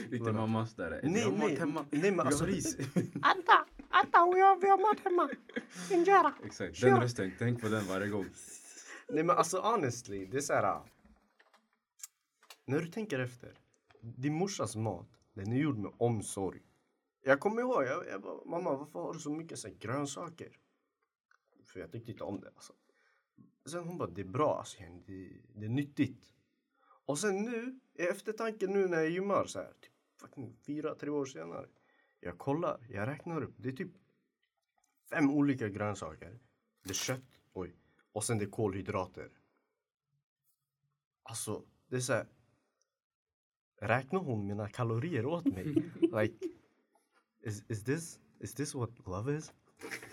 [0.10, 1.00] Riktigt mammas där.
[1.04, 1.58] nej, nej,
[1.92, 2.46] nej men alltså.
[2.46, 2.78] ris.
[3.22, 5.30] Anta, anta och jag, vi har mat hemma.
[5.92, 6.34] Injera.
[6.44, 7.32] Exakt, den rösten.
[7.40, 8.26] Tänk på den varje gång.
[9.10, 10.64] Nej men alltså honestly, det är så här.
[10.64, 10.86] ah,
[12.66, 13.58] När du tänker efter.
[14.02, 16.62] Din morsas mat, den är gjord med omsorg.
[17.24, 20.58] Jag kommer ihåg, jag, jag bara, mamma varför har du så mycket så här, grönsaker?
[21.66, 22.74] För jag tyckte inte om det alltså.
[23.66, 26.34] Sen hon bara, det är bra alltså, det, det är nyttigt.
[27.06, 31.10] Och sen nu, i eftertanke nu när jag gymmar så här, typ fucking fyra, tre
[31.10, 31.68] år senare.
[32.24, 33.92] Jag kollar, jag räknar upp, det är typ
[35.10, 36.40] fem olika grönsaker.
[36.84, 37.76] Det är kött, oj.
[38.12, 39.30] Och sen det är kolhydrater.
[41.24, 42.28] Alltså, det är så här.
[43.82, 45.66] Räknar hon mina kalorier åt mig?
[46.02, 46.48] like,
[47.42, 49.54] is, is, this, is this what love is?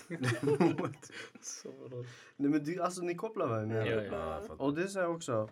[1.41, 2.05] Så.
[2.37, 3.87] Nej men du, alltså ni kopplar menar.
[3.87, 4.43] Ja, ja.
[4.49, 4.55] Ja.
[4.55, 5.51] Och det är så här också.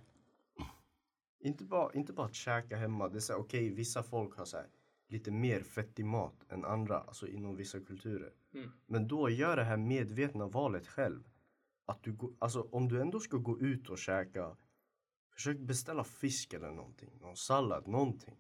[1.40, 3.08] Inte bara, inte bara att käka hemma.
[3.08, 4.66] Det är så här, okej vissa folk har så här,
[5.08, 7.00] lite mer fettig mat än andra.
[7.00, 8.32] Alltså inom vissa kulturer.
[8.54, 8.70] Mm.
[8.86, 11.28] Men då gör det här medvetna valet själv.
[11.86, 14.56] Att du går, alltså om du ändå ska gå ut och käka.
[15.34, 17.10] Försök beställa fisk eller någonting.
[17.20, 18.36] Någon sallad, någonting.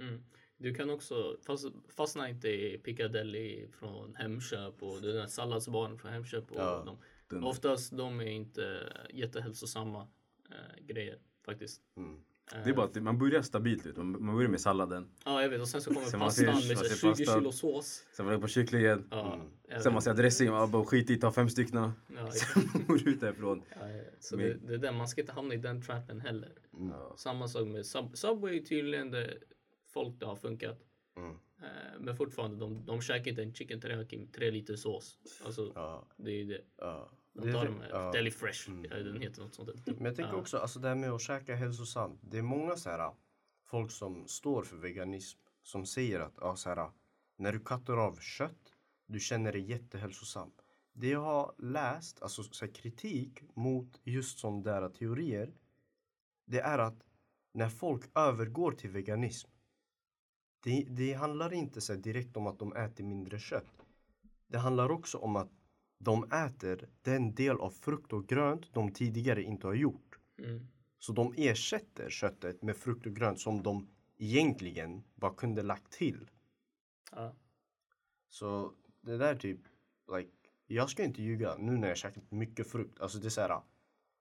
[0.00, 0.24] Mm.
[0.56, 6.12] Du kan också, fast, fastna inte i Piccadilly från Hemköp och den där salladsbaren från
[6.12, 6.50] Hemköp.
[6.50, 6.82] Och Ja.
[6.86, 6.98] de,
[7.28, 10.08] Den- oftast de är inte jättehälsosamma
[10.50, 11.82] eh, grejer faktiskt.
[11.96, 12.24] Mm.
[12.64, 13.96] Det är bara att man börjar stabilt ut.
[13.96, 15.08] Man man börjar med salladen.
[15.24, 17.08] Ja jag vet och sen så kommer Sen man pastan med man ser här 20
[17.24, 17.34] pastan.
[17.40, 18.04] kilo sås.
[18.12, 19.06] Sen var det på kycklingen.
[19.10, 19.46] Ja, Mm.
[19.68, 20.50] jag Sen man ser dressing.
[20.50, 21.76] Man bara skit i, ta fem stycken.
[22.16, 23.62] Ja, Sen går du ut därifrån.
[23.70, 23.76] ja,
[24.20, 26.52] så Men- det, det är man ska inte hamna i den trappen heller.
[26.90, 27.14] Ja.
[27.16, 29.34] Samma sak med Sub Subway tydligen, det,
[29.92, 30.78] folk det har funkat.
[31.16, 31.30] Mm.
[31.30, 35.18] Eh, men fortfarande, de, de käkar inte en chicken teriyaki med tre liter sås.
[35.44, 36.60] Alltså, Ja, det är ju det.
[37.34, 38.12] De tar det- dem med ja.
[38.12, 38.70] Deli Fresh.
[38.70, 38.82] Mm.
[38.82, 39.86] Den heter något sånt.
[39.86, 42.20] Men jag tänker också, alltså det här med att käka hälsosamt.
[42.22, 43.12] Det är många så här
[43.64, 46.90] folk som står för veganism som säger att ja, så här,
[47.36, 48.74] när du kattar av kött,
[49.06, 50.52] du känner dig jättehälsosam.
[50.92, 55.54] Det jag har läst, alltså så här, kritik mot just sådana där teorier,
[56.46, 57.06] det är att
[57.52, 59.50] när folk övergår till veganism,
[60.62, 63.86] det, det handlar inte så här, direkt om att de äter mindre kött.
[64.46, 65.50] Det handlar också om att
[66.04, 70.18] de äter den del av frukt och grönt de tidigare inte har gjort.
[70.38, 70.66] Mm.
[70.98, 73.88] Så de ersätter köttet med frukt och grönt som de
[74.18, 76.30] egentligen bara kunde lagt till.
[77.12, 77.34] Ja.
[78.28, 79.60] Så det där typ,
[80.16, 80.30] like,
[80.66, 83.00] jag ska inte ljuga nu när jag käkat mycket frukt.
[83.00, 83.60] Alltså det är såhär,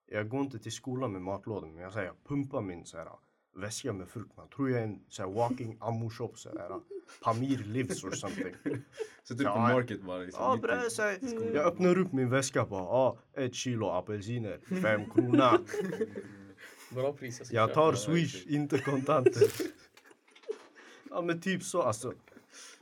[0.06, 3.10] jag går inte till skolan med matlådan men jag säger jag pumpar min såhär
[3.56, 4.38] väska med frukt.
[4.38, 6.80] Man tror jag är en såhär walking ammo shop såhär.
[7.22, 8.56] Pamir lives or something.
[9.24, 10.60] Sätter du Ja, på market bara liksom.
[10.64, 11.18] Ja så här,
[11.56, 15.60] jag öppnar upp min väska bara, ja, ett kilo apelsiner, fem kronor.
[16.94, 19.48] Bra pris jag Jag tar swish, inte kontanter.
[21.10, 22.14] ja men typ så alltså.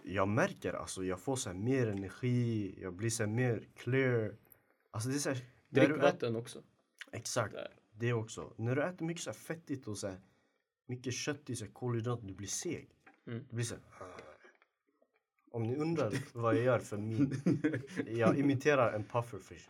[0.03, 4.35] Jag märker alltså, jag får så här mer energi, jag blir så här mer clear.
[4.91, 6.63] Alltså det är så här, Drick du vatten också.
[7.11, 7.71] Exakt, Där.
[7.91, 8.53] det också.
[8.57, 10.19] När du äter mycket så här fettigt och så här,
[10.87, 12.89] mycket kött i så här du blir seg.
[13.27, 13.45] Mm.
[13.49, 13.83] Du blir så här,
[15.51, 17.33] Om ni undrar vad jag gör för min...
[18.17, 19.69] Jag imiterar en pufferfish.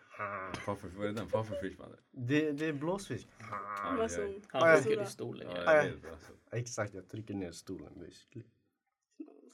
[0.65, 1.27] Puffer, vad är den?
[1.27, 1.97] Pufferfish mannen.
[2.11, 3.27] Det, det är blåsfisk.
[4.09, 5.47] Som- Han trycker i stolen.
[5.65, 5.85] Ja.
[6.51, 8.45] Exakt, jag trycker ner stolen basically.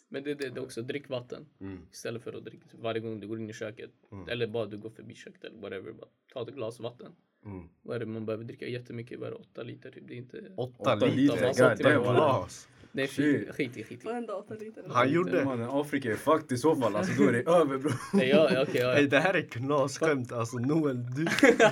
[0.09, 1.45] Men det, det, det är också drick vatten.
[1.59, 1.87] Mm.
[1.91, 3.91] Istället för att dricka varje gång du går in i köket.
[4.27, 5.91] Eller bara du går förbi köket eller whatever.
[5.93, 7.11] Bara ta ett glas vatten.
[7.45, 7.69] Mm.
[7.81, 9.19] Vad är det man behöver dricka jättemycket?
[9.19, 9.37] Vad är det?
[9.37, 10.07] Åtta liter typ.
[10.07, 10.53] Det är inte...
[10.57, 12.01] Åtta, Åtta liter, liter, god damn.
[12.03, 12.13] mig.
[12.15, 12.67] glas.
[12.97, 14.07] Nej skit, skit i skit i.
[14.07, 14.83] Varenda åtta liter.
[14.89, 15.45] Han gjorde...
[15.45, 16.95] Mannen, Afrika är fucked i så fall.
[16.95, 17.91] Alltså då är det över bro.
[18.13, 19.09] Nej, ja, okej, ja, Hey, ja.
[19.09, 21.05] det här är knasskämt alltså Noel.
[21.15, 21.23] Du,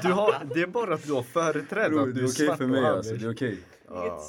[0.01, 2.45] du har, det är bara att du har företräde bro det du är är okej
[2.45, 3.13] svart för mig alltså.
[3.13, 3.57] är- Det är okej.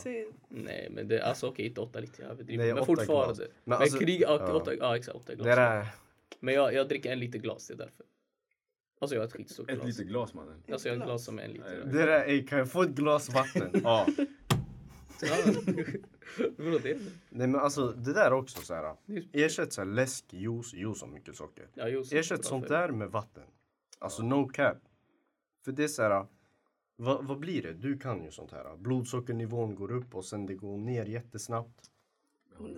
[0.02, 0.28] Säg.
[0.48, 2.64] Nej men det alltså okej inte åtta liter jag överdriver.
[2.64, 3.35] Nej, Men åtta fortfarande.
[3.35, 3.38] glas.
[3.38, 4.52] Men Men, alltså- krig, ja, ja.
[4.54, 5.44] åtta, ja exakt åtta glas.
[5.46, 5.87] Det där,
[6.40, 8.04] Men jag, jag dricker en liter glas det är därför.
[9.00, 9.87] Alltså jag har ett skitstort Ett glas.
[9.88, 10.54] liter glas mannen.
[10.72, 11.82] Alltså jag har ett glas som är en liter.
[11.85, 13.70] Det där, ey, kan jag få ett glas vatten?
[13.85, 14.06] Ja.
[16.57, 16.98] Vadå det?
[17.31, 18.96] Nej men alltså det där också så här.
[19.33, 21.68] Ersätt så här läsk, juice, juice har mycket socker.
[21.74, 23.44] Ja, just, Ersätt sånt där med vatten.
[23.98, 24.79] Alltså no cap.
[25.64, 26.26] För det är så här.
[26.96, 27.72] Vad, vad blir det?
[27.72, 28.76] Du kan ju sånt här.
[28.76, 31.90] Blodsockernivån går upp och sen det går ner jättesnabbt.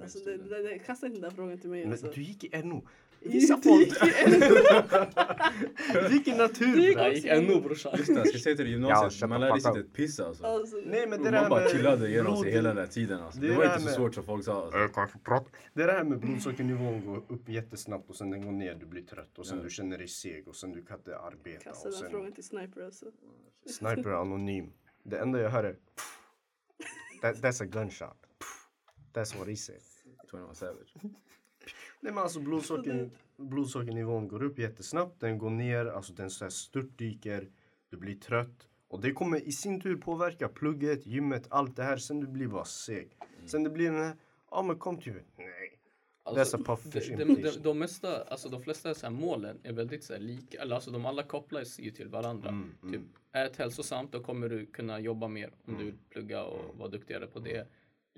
[0.03, 1.83] Alltså, det, det, det, kasta inte den där frågan till mig.
[1.83, 2.11] Men Alltså.
[2.15, 2.89] du gick i NO.
[3.21, 3.89] Gick folk...
[6.09, 6.93] Du gick i natur.
[6.99, 7.93] Jag gick ännu brorsan.
[7.97, 9.29] Just det, jag ska säga till dig gymnasiet.
[9.31, 10.45] Man lärde sig inte ett piss alltså.
[10.47, 13.21] Alltså, Nej men det Man där bara med chillade igenom sig hela den här tiden
[13.23, 13.41] alltså.
[13.41, 14.79] Det Det är var det inte så med- svårt som folk sa alltså.
[15.75, 18.87] Det är det här med blodsockernivån går upp jättesnabbt och sen den går ner, du
[18.87, 19.65] blir trött och sen Ja.
[19.65, 22.45] du känner dig seg och sen du kan inte arbeta kasta den sen frågan till
[22.45, 23.07] Sniper alltså.
[23.79, 24.73] sniper är anonym.
[25.03, 25.73] Det enda jag hör är
[27.23, 28.17] That, that's a gunshot.
[29.15, 29.81] That's what he said.
[30.31, 30.95] 21 Savage.
[32.01, 36.51] Nej men alltså blodsocker, blodsockernivån går upp jättesnabbt, den går ner, alltså den så här
[36.51, 37.49] störtdyker,
[37.91, 38.69] du blir trött.
[38.89, 41.97] Och det kommer i sin tur påverka plugget, gymmet, allt det här.
[41.97, 43.17] Sen du blir bara seg.
[43.47, 44.17] Sen det blir den här,
[44.51, 45.79] ja men kom till Nej.
[46.25, 49.73] That's a puff de, de, de, de mesta, alltså de flesta så här målen är
[49.73, 50.63] väldigt så här lika.
[50.63, 52.49] Eller alltså de alla kopplas ju till varandra.
[52.49, 52.93] Mm, mm.
[52.93, 56.89] Typ, ät hälsosamt, då kommer du kunna jobba mer om du vill plugga och vara
[56.89, 57.67] duktigare på det.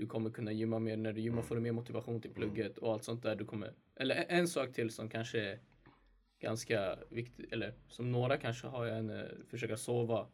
[0.00, 0.96] Du kommer kunna gymma mer.
[0.96, 3.36] När du gymmar får du mer motivation till plugget och allt sånt där.
[3.36, 5.58] Du kommer, eller en, sak till som kanske är
[6.38, 10.26] ganska viktig, eller som några kanske har, är en, eh, försöka sova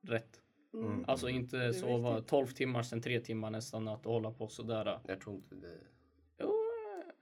[0.00, 0.40] rätt.
[0.74, 1.04] Mm.
[1.08, 2.30] Alltså inte sova viktigt.
[2.30, 4.98] 12 timmar, sen 3 timmar nästan att hålla på sådär.
[5.08, 5.78] Jag tror inte det.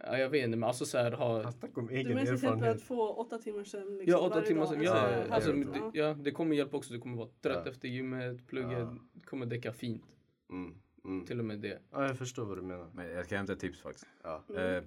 [0.04, 1.42] Ja, jag vet inte, men alltså så här ha...
[1.42, 2.76] Han snackar om Du egen menar till exempel erfarenhet.
[2.76, 4.68] att få åtta timmars sömn liksom, Ja, åtta varje timmar dag?
[4.74, 4.82] sen.
[4.82, 5.64] Ja, Ja, ja, alltså, ja.
[5.92, 6.92] det, ja, det kommer hjälpa också.
[6.92, 7.70] Du kommer vara trött Ja.
[7.70, 8.96] efter gymmet, plugget, Ja.
[9.24, 10.04] kommer däcka fint.
[10.50, 10.74] Mm,
[11.04, 11.26] mm.
[11.26, 11.82] Till och med det.
[11.90, 12.90] Ja, jag förstår vad du menar.
[12.94, 14.06] Men jag ska hämta ett tips faktiskt.
[14.22, 14.82] Ja, Eh,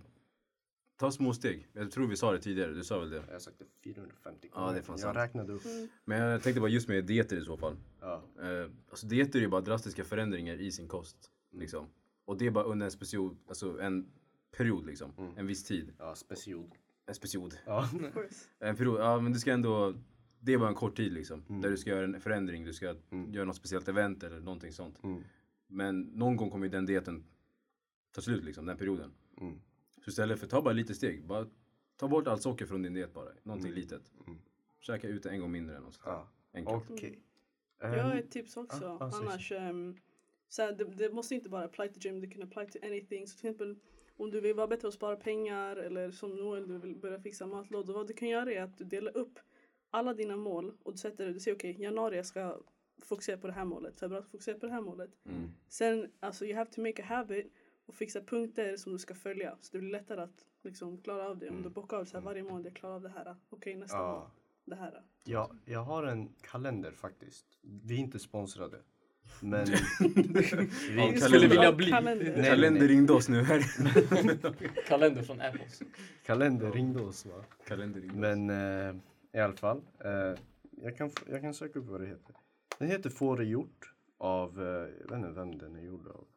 [0.98, 1.68] ta små steg.
[1.74, 3.24] Jag tror vi sa det tidigare, du sa väl det?
[3.32, 5.18] jag sagt det 450 Ja, det är fan Jag sant.
[5.18, 5.66] räknade upp.
[5.66, 5.88] Mm.
[6.06, 7.76] Men jag tänkte bara just med dieter i så fall.
[8.02, 8.24] Ja.
[8.42, 11.32] Eh, alltså dieter är ju bara drastiska förändringar i sin kost.
[11.52, 11.88] Liksom.
[12.26, 14.12] Och det är bara under en speciell, alltså en
[14.58, 15.12] period liksom.
[15.18, 15.38] Mm.
[15.38, 15.94] En viss tid.
[16.00, 16.72] Ja, speciod.
[17.06, 17.58] En speciod.
[17.66, 17.90] Ja.
[18.60, 19.94] En period, ja men du ska ändå,
[20.40, 21.44] det är bara en kort tid liksom.
[21.50, 21.62] Mm.
[21.62, 23.34] Där du ska göra en förändring, du ska Mm.
[23.34, 25.00] göra något speciellt event eller någonting sånt.
[25.70, 25.78] Mm.
[25.78, 27.26] Men någon gång kommer ju den dieten
[28.12, 29.12] ta slut liksom, den perioden.
[29.42, 29.62] Mm.
[30.04, 31.26] Så istället för, ta bara lite steg.
[31.26, 31.48] Bara
[31.98, 33.30] ta bort allt socker från din diet bara.
[33.44, 33.80] Någonting Mm.
[33.82, 34.12] litet.
[34.28, 34.40] Mm.
[34.80, 36.00] Käka ute en gång mindre än något.
[36.06, 36.28] Ja.
[36.54, 36.84] Enkelt.
[36.90, 37.20] Okej.
[37.80, 38.86] Jag har Ehm, ett tips också.
[38.86, 39.98] ah, ah, så- Annars, um,
[40.50, 43.28] så här, det, det måste inte bara apply to gym, det kan apply to anything.
[43.28, 43.76] Så till exempel
[44.18, 47.20] om du vill vara bättre på att spara pengar eller som Noel, du vill börja
[47.20, 47.94] fixa matlådor.
[47.94, 49.40] Vad du kan göra är att du delar upp
[49.90, 52.60] alla dina mål och du sätter du säger okej, januari jag ska
[53.02, 55.10] fokusera på det här målet, februari fokusera på det här målet.
[55.26, 55.52] Mm.
[55.70, 57.54] Sen, alltså you have to make a habit
[57.86, 59.58] och fixa punkter som du ska följa.
[59.62, 61.50] Så det blir lättare att liksom klara av det.
[61.50, 63.36] Om du bockar av så här varje månad, jag klarar av det här.
[63.50, 64.12] Okej, nästa Ja.
[64.14, 64.32] månad,
[64.66, 65.02] det här.
[65.24, 67.46] Ja, jag har en kalender faktiskt.
[67.62, 68.78] Vi är inte sponsrade.
[69.42, 69.68] Men...
[70.98, 71.90] Ja, vi, skulle vilja bli.
[71.90, 72.34] Kalender.
[72.38, 72.90] Nej, Kalender nej.
[72.90, 73.62] ringde oss nu här.
[74.88, 75.82] Kalender från Apples.
[76.26, 77.44] kalender ringde oss va?
[77.68, 78.38] Kalender ringde oss.
[78.38, 78.96] Men eh,
[79.34, 79.82] i alla fall.
[80.00, 80.40] Eh,
[80.82, 82.36] jag, kan, jag kan söka upp vad det heter.
[82.80, 83.92] Den heter Får det gjort.
[84.18, 86.28] Av, eh, jag vet inte vem den är gjord av.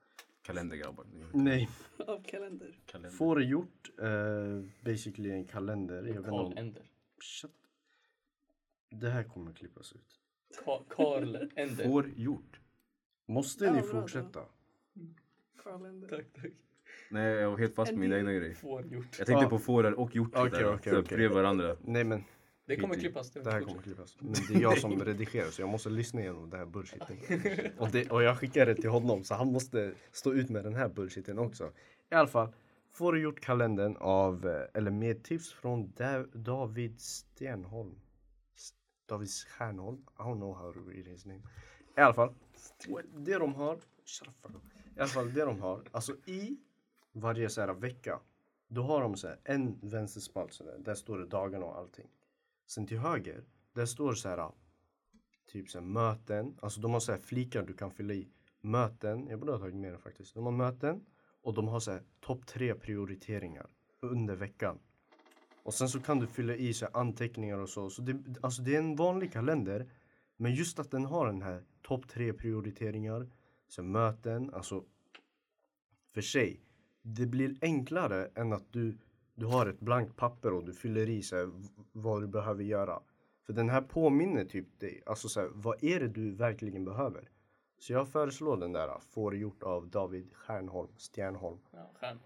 [0.43, 1.07] Kalender grabbar.
[1.33, 1.69] Nej.
[2.07, 2.79] Av kalender.
[2.87, 3.11] Kalender.
[3.11, 3.91] Får det gjort.
[4.03, 5.95] Eh, basically en kalender.
[5.97, 6.91] Jag vet inte Karl om, Ender.
[7.21, 7.51] Shut.
[8.91, 10.21] Det här kommer klippas ut.
[10.65, 11.85] Ka- Karl Ender.
[11.85, 12.61] Får gjort.
[13.27, 14.41] Måste Ja, ni bra fortsätta?
[15.65, 16.09] Kalender.
[16.09, 16.53] Tack, tack.
[17.11, 18.55] Nej, jag var helt fast på min egna grej.
[18.55, 19.07] Får gjort.
[19.19, 19.49] Jag tänkte Ja.
[19.51, 20.75] på fårar och hjortar där.
[20.75, 21.17] okej, så okej.
[21.17, 21.77] Bredvid varandra.
[21.81, 22.25] Nej men
[22.69, 23.31] Det kommer klippas.
[23.31, 24.17] det här kommer klippas.
[24.21, 27.17] Men det är jag som redigerar så jag måste lyssna igenom det här bullshiten.
[27.79, 30.75] Och, det, och jag skickar det till honom så han måste stå ut med den
[30.75, 31.73] här bullshiten också.
[32.11, 32.53] I alla fall.
[32.91, 38.01] Får du gjort kalendern av, eh, eller med tips från Dav- David Stenholm.
[39.07, 39.97] David Stjernholm.
[40.19, 41.41] I don't know how to read his name.
[41.97, 42.35] I alla fall.
[43.17, 43.75] Det de har.
[44.97, 45.83] I alla fall det de har.
[45.91, 46.57] Alltså i
[47.13, 48.21] varje så här vecka.
[48.69, 50.79] Då har de så här, en vänsterspalt så där.
[50.79, 52.07] Där står det dagarna och allting.
[52.69, 54.53] Sen till höger, där står så här
[55.47, 56.59] typ så här möten.
[56.63, 58.29] Alltså de har så här flikar du kan fylla i.
[58.61, 60.35] Möten, jag borde ha tagit med det faktiskt.
[60.35, 61.07] De har möten
[61.43, 63.67] och de har så här topp tre prioriteringar
[64.01, 64.79] under veckan.
[65.63, 67.91] Och sen så kan du fylla i så här anteckningar och så.
[67.91, 69.91] Så det, alltså det är en vanlig kalender.
[70.37, 73.31] Men just att den har den här topp tre prioriteringar.
[73.69, 74.85] Så här möten, alltså
[76.15, 76.61] för sig.
[77.03, 78.99] Det blir enklare än att du,
[79.39, 81.51] du har ett blankt papper och du fyller i så här,
[81.93, 83.01] vad du behöver göra.
[83.47, 85.03] För den här påminner typ dig.
[85.07, 87.31] Alltså så här, vad är det du verkligen behöver?
[87.79, 91.59] Så jag föreslår den där Får gjort av David Stjernholm, Stjernholm.
[91.71, 92.19] Ja, stjärn.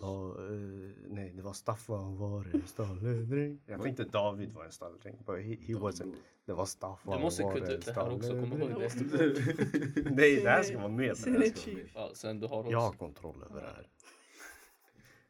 [0.00, 3.60] Ja, eh, nej, det var Staffan var en stalledräng.
[3.66, 5.18] Jag tänkte David var en stalledräng.
[5.26, 6.14] but He, he wasn't.
[6.44, 10.10] Det var Staffan Du måste var kutta en ut det här också, kom ihåg det.
[10.10, 11.16] Nej, det här ska vara med.
[11.16, 11.92] Senior chief.
[11.94, 12.70] Ja, sen du har också.
[12.72, 13.88] Jag har kontroll över det här.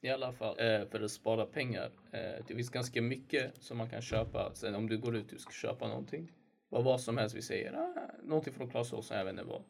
[0.05, 1.91] I alla fall, eh, för att spara pengar.
[2.13, 4.55] Eh, det finns ganska mycket som man kan köpa.
[4.55, 6.33] Sen om du går ut och ska köpa någonting.
[6.69, 7.73] Vad, vad som helst vi säger.
[7.73, 9.63] Ah, någonting från Clas Ohlson, jag vet inte vad.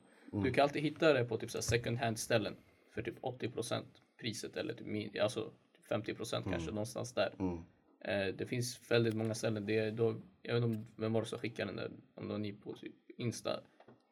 [0.44, 2.57] Du kan alltid hitta det på typ så second hand ställen.
[2.90, 3.83] För typ 80%
[4.20, 5.51] priset eller typ, alltså
[5.88, 7.33] 50% kanske någonstans där.
[7.38, 7.59] Mm.
[8.01, 9.66] Eh, det finns väldigt många ställen.
[9.66, 11.90] Det är då, jag vet inte om, vem var det som skickade den där?
[12.14, 13.61] Om det var ni på typ Insta.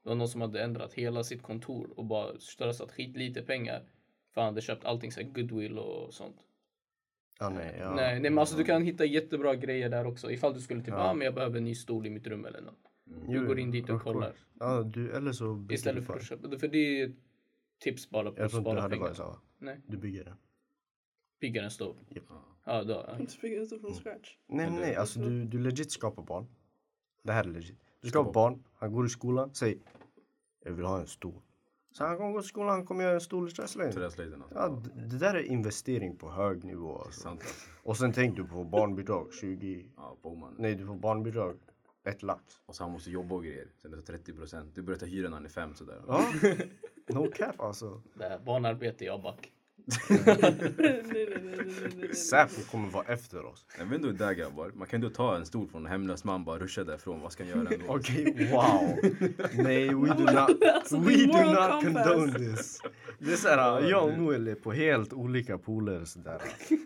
[0.02, 3.82] Det var någon som hade ändrat hela sitt kontor och bara slösat skit lite pengar.
[4.34, 6.36] För han hade köpt allting så här goodwill och sånt.
[7.38, 7.94] Ja, nej, ja.
[7.94, 10.30] Nej, nej men alltså du kan hitta jättebra grejer där också.
[10.30, 11.10] Ifall du skulle typ, Ja.
[11.10, 12.78] ah, men jag behöver en ny stol i mitt rum eller något.
[13.04, 14.32] Jo, Du går in dit och of kollar.
[14.60, 16.58] Ja, du, eller så bygger Istället du för att köpa.
[16.58, 17.12] För det är
[17.80, 19.06] tips bara på att tror inte spara pengar.
[19.06, 19.40] jag sa.
[19.58, 20.34] Nej, Du bygger den.
[21.40, 21.96] bygga en stol.
[22.08, 22.24] Japp.
[22.64, 23.04] Ja, då.
[23.08, 23.18] ja.
[23.18, 24.36] Inte bygga en stor från scratch.
[24.46, 26.46] Nej, Eller- nej, alltså du, du legit skapar barn.
[27.22, 27.78] Det här är legit.
[28.00, 29.78] Du skapar barn, han går i skolan, säg
[30.64, 31.42] jag vill ha en stol.
[31.92, 33.94] Så han kommer gå till skolan, han kommer göra en träslöjden.
[33.94, 34.58] Träslöjden alltså.
[34.58, 37.20] Ja, det där är investering på hög nivå alltså.
[37.20, 37.66] Sant alltså.
[37.82, 40.54] Och sen tänk du på barnbidrag 20, Ja, Bowman.
[40.58, 41.56] nej du får barnbidrag
[42.04, 42.42] ett lax.
[42.66, 43.66] Och så han måste jobba och grejer.
[43.82, 44.74] Sen är det 30 procent.
[44.74, 46.02] Du börjar ta hyran när han är fem sådär.
[46.08, 46.24] Ja,
[47.14, 48.02] no cap alltså.
[48.14, 49.52] Det här barnarbete i Abak.
[52.14, 53.66] Säpo kommer vara efter oss.
[53.78, 54.70] Jag vet inte hur det är grabbar.
[54.74, 57.20] Man kan ju ta en stol från en hemlös man bara ruscha därifrån.
[57.20, 57.84] Vad ska han göra ändå?
[57.88, 58.98] Okej, wow.
[59.64, 62.80] Nej, we do not, Alltså, det we är do not condone this.
[63.18, 66.40] Det är såhär, jag och Noel är på helt olika poler sådär.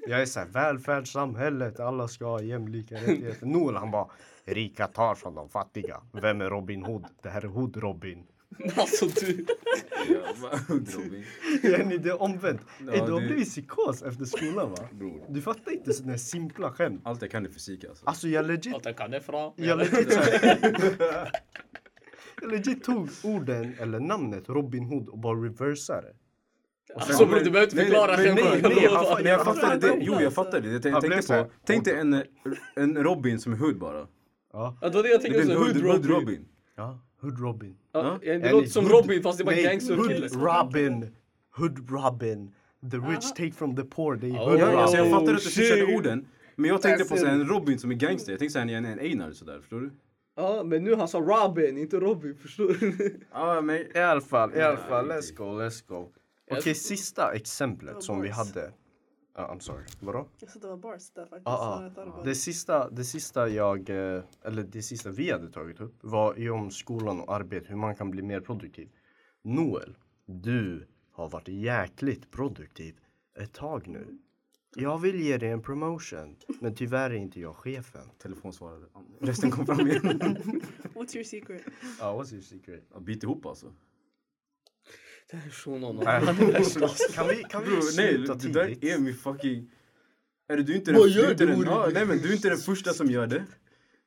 [0.08, 3.46] Jag är såhär, välfärdssamhället, alla ska ha jämlika rättigheter.
[3.46, 4.06] Noel han bara,
[4.44, 6.00] rika tar från de fattiga.
[6.12, 7.04] Vem är Robin Hood?
[7.22, 8.24] Det här är Hood Robin.
[8.76, 9.46] Alltså du.
[11.62, 12.60] Jenny, det är omvänt.
[12.86, 14.76] Ja, Ey, du har det- blivit psykos efter skolan va?
[14.92, 15.24] Bror.
[15.28, 17.00] Du fattar inte sådana här simpla skämt.
[17.04, 18.06] Allt jag kan är fysik alltså.
[18.06, 19.52] Alltså jag legit Allt jag kan är fra.
[19.56, 20.12] Jag legit,
[22.40, 26.08] jag legit tog orden eller namnet Robin Hood och bara reversade.
[26.94, 28.44] Alltså bror du behöver inte förklara skämtet.
[28.44, 29.98] nej, nej, jag Jag fattar fattar det.
[30.00, 30.68] Jo, jag fattar det.
[30.68, 32.22] Jag Ja, tänkte på, tänk dig en,
[32.76, 34.06] en Robin som är hood bara.
[34.52, 35.58] Ja, det var det jag tänkte är också.
[35.58, 36.10] Hood Robin.
[36.10, 36.48] Robin.
[36.76, 37.00] ja.
[37.20, 37.76] Hood Robin.
[37.92, 40.28] Ja, det Eller låter som Hood- Robin fast det var Nej, gangsterkille.
[40.28, 41.14] Hood Robin.
[41.56, 42.52] Hood Robin.
[42.90, 44.16] The rich take from the poor.
[44.16, 44.50] Det är Oh.
[44.50, 46.26] Hood så jag fattar att du switchade orden.
[46.56, 48.32] Men jag tänkte på så en Robin som är gangster.
[48.32, 49.90] Jag tänkte såhär en, en Einar sådär, förstår du?
[50.36, 52.34] Ja, men nu han sa Robin, inte Robin.
[52.36, 53.20] Förstår du?
[53.32, 53.76] Ja, men...
[53.96, 55.08] I alla fall, i alla fall.
[55.08, 56.08] det är Let's go, let's go.
[56.50, 58.72] Okej, sista exemplet som vi hade.
[59.38, 59.84] Ja, I'm sorry.
[60.00, 60.28] Vadå?
[60.38, 61.46] Jag sa det var bars där faktiskt.
[61.46, 61.78] Ah, ah.
[61.78, 65.80] så jag tar det sista, det sista jag, eh, eller det sista vi hade tagit
[65.80, 68.88] upp var ju om skolan och arbete, hur man kan bli mer produktiv.
[69.42, 73.00] Noel, du har varit jäkligt produktiv
[73.38, 74.18] ett tag nu.
[74.76, 78.10] Jag vill ge dig en promotion, men tyvärr är inte jag chefen.
[78.18, 78.84] Telefonsvarare.
[79.20, 80.02] Resten kom fram igen.
[80.94, 81.62] What's your secret?
[82.00, 82.84] Ja, what's your secret?
[82.92, 83.72] Ja, Bit ihop alltså.
[85.30, 86.04] Det här är shunon.
[87.14, 88.84] Kan vi, kan vi Bro, nej, sluta det där tidigt?
[88.84, 89.70] är min fucking...
[90.48, 92.58] Är du är inte den, du inte du, den, nej men du är inte den
[92.58, 93.44] första som gör det.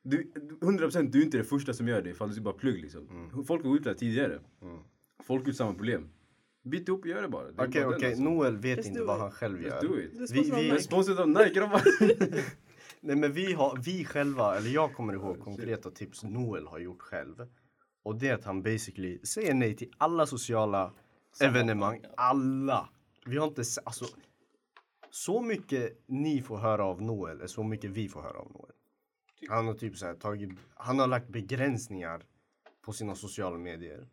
[0.02, 2.74] Du, 100% du är inte den första som gör det ifall du ska bara plugg
[2.82, 3.30] liksom.
[3.46, 4.40] Folk har gjort det tidigare.
[4.62, 4.78] Mm.
[5.26, 6.08] Folk har samma problem.
[6.64, 7.44] Bit ihop och gör det bara.
[7.48, 8.08] Okej, bara den, okej.
[8.08, 8.22] alltså.
[8.22, 9.82] Noel vet Let's inte vad han själv Let's gör.
[9.82, 10.30] do it.
[10.30, 11.82] Vi- vi- sponsrad av Nike grabbar.
[13.00, 17.02] Nej men vi har, vi själva, eller jag kommer ihåg konkreta tips Noel har gjort
[17.02, 17.46] själv.
[18.02, 20.92] Och det är att han basically säger nej till alla sociala
[21.40, 22.04] evenemang.
[22.16, 22.88] Alla!
[23.26, 24.04] Vi har inte, se- alltså.
[25.10, 28.72] Så mycket ni får höra av Noel är så mycket vi får höra av Noel.
[29.48, 32.26] Han har typ så här tagit, han har lagt begränsningar
[32.82, 34.08] på sina sociala medier.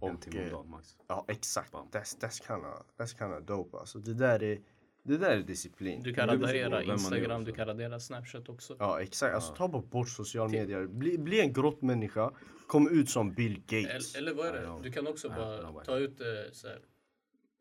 [0.00, 0.96] En timme om eh, dagen max.
[1.06, 1.72] Ja exakt.
[1.72, 3.98] That's, that's kinda, that's kinda dope alltså.
[3.98, 4.60] Det där är,
[5.10, 6.02] det där är disciplin.
[6.02, 8.76] Du kan radera Instagram, du kan radera Snapchat också.
[8.78, 10.86] Ja exakt, alltså ta bara bort sociala medier.
[10.86, 12.30] Bli, bli en grottmänniska,
[12.66, 14.14] kom ut som Bill Gates.
[14.14, 14.82] Eller, eller vad är det?
[14.82, 16.78] Du kan också bara ta ut det så här,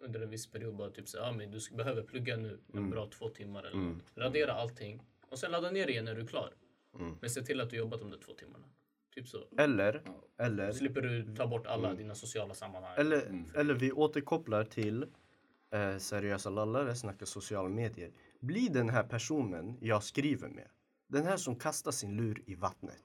[0.02, 0.76] under en viss period.
[0.76, 3.78] Bara typ så här, ah, men du behöver plugga nu en bra två timmar eller
[3.78, 4.04] något.
[4.16, 6.54] Radera allting och sen ladda ner det igen när du är klar.
[7.22, 8.66] Men se till att du jobbat de där två timmarna.
[9.16, 9.38] Typ så.
[9.58, 10.02] Eller,
[10.38, 12.94] eller, Slipper du ta bort alla dina sociala sammanhang.
[12.98, 15.06] eller, eller vi återkopplar till
[15.74, 18.12] eh, seriösa lallare, snacka sociala medier.
[18.40, 20.68] Bli den här personen jag skriver med.
[21.08, 23.04] Den här som kastar sin lur i vattnet.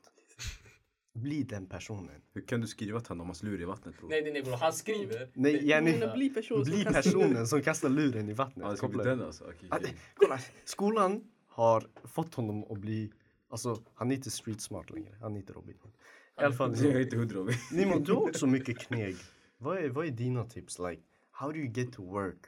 [1.14, 2.22] Bli den personen.
[2.32, 4.08] Hur kan du skriva att han har massa lur i vattnet bror?
[4.08, 4.56] Nej, nej, nej bror.
[4.56, 5.30] Han skriver.
[5.34, 8.64] Nej, Jag Jenny, menar, bli personen som bli kastar personen som kastar luren i vattnet.
[8.64, 9.44] Ja, det ska bli den alltså.
[9.44, 9.68] Okej.
[9.82, 13.12] det- Kolla, skolan har fått honom att bli,
[13.50, 15.14] alltså han är inte street smart längre.
[15.20, 15.92] Han är inte Robin Hood.
[16.40, 19.16] I alla fall, Jag är inte hundra Nimo, du har också mycket kneg.
[19.58, 20.78] Vad är, vad är dina tips?
[20.78, 22.38] Like, how do you get to work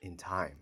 [0.00, 0.56] in time?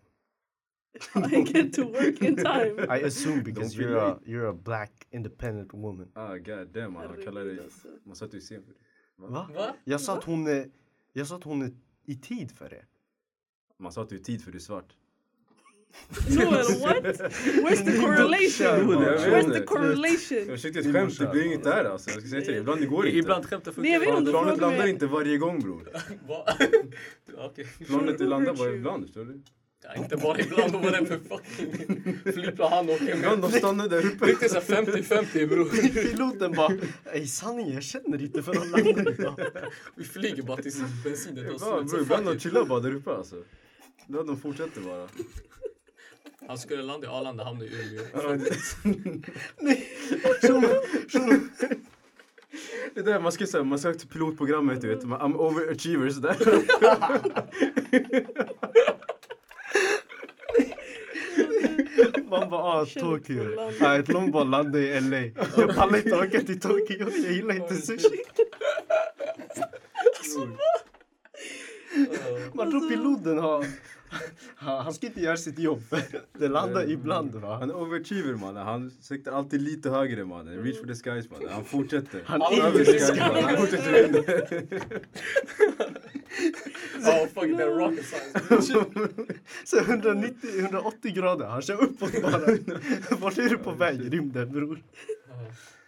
[1.14, 2.86] I get to work in time.
[2.90, 6.10] I assume because you're a, you're a black independent woman.
[6.14, 7.60] Ah god damn man, han kallar dig...
[7.60, 7.88] Alltså.
[8.04, 8.78] Man satte ju scen för det.
[9.16, 9.48] Va?
[9.54, 9.76] Va?
[9.84, 10.70] Jag sa att hon är,
[11.12, 11.72] jag sa att hon är
[12.04, 12.84] i tid för det.
[13.78, 14.96] Man sa att du är tid för du är svart.
[16.28, 17.04] Noel, what?
[17.04, 18.88] Where's the correlation?
[18.88, 20.38] Where's the correlation?
[20.38, 22.10] Jag försökte ett skämt, det blir inget där alltså.
[22.10, 23.18] Jag ska säga till dig, ibland det går inte.
[23.18, 24.00] Ibland skämtar funkar.
[24.30, 25.88] Planet landar inte varje gång bror.
[27.86, 29.42] Planet det landar bara ibland, förstår du?
[29.84, 30.72] Ja, inte bara ibland.
[30.72, 33.50] Vad var det för fucking flygplan han åker Ibland med?
[33.50, 34.24] de stannar där uppe.
[34.26, 35.64] Riktigt såhär 50-50 bror.
[36.10, 36.72] Piloten bara,
[37.14, 39.40] i sanning jag känner inte för att landa idag.
[39.96, 42.02] Vi flyger bara tills bensinen tar Ja, slut.
[42.02, 43.36] ibland de chillar bara där uppe alltså.
[44.06, 45.08] Då de fortsätter bara.
[46.48, 48.02] Han skulle landa i Arlanda, hamna i Umeå.
[52.94, 56.36] Det där man ska säga, man sökte pilotprogrammet du vet, man, I'm overachiever sådär.
[62.30, 63.70] Man bara, ah, Tokyo.
[63.80, 65.42] Nej, de bara landar i LA.
[65.56, 68.22] Jag pallar inte åka till Tokyo, jag gillar inte sushi.
[72.54, 73.66] Man tror piloten har...
[74.56, 75.82] Han, ska inte göra sitt jobb.
[76.38, 77.56] Det landar ibland va.
[77.58, 80.64] Han är overachiever mannen, han siktar alltid lite högre mannen.
[80.64, 82.22] Reach for the skies mannen, han fortsätter.
[82.26, 83.44] Han är Över the skies, mannen.
[83.44, 84.22] Han fortsätter
[87.34, 88.84] fucking det är rocket science.
[89.64, 92.38] Så 190, 180 grader, han kör uppåt bara.
[93.20, 94.12] Vart är du på väg?
[94.12, 94.82] Rymden bror.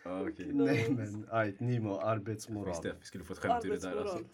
[0.05, 0.53] Ja, okej.
[0.53, 2.69] Nej men, aj, Nimo, arbetsmoral.
[2.69, 4.25] Visst det, vi skulle få ett skämt ur det där alltså.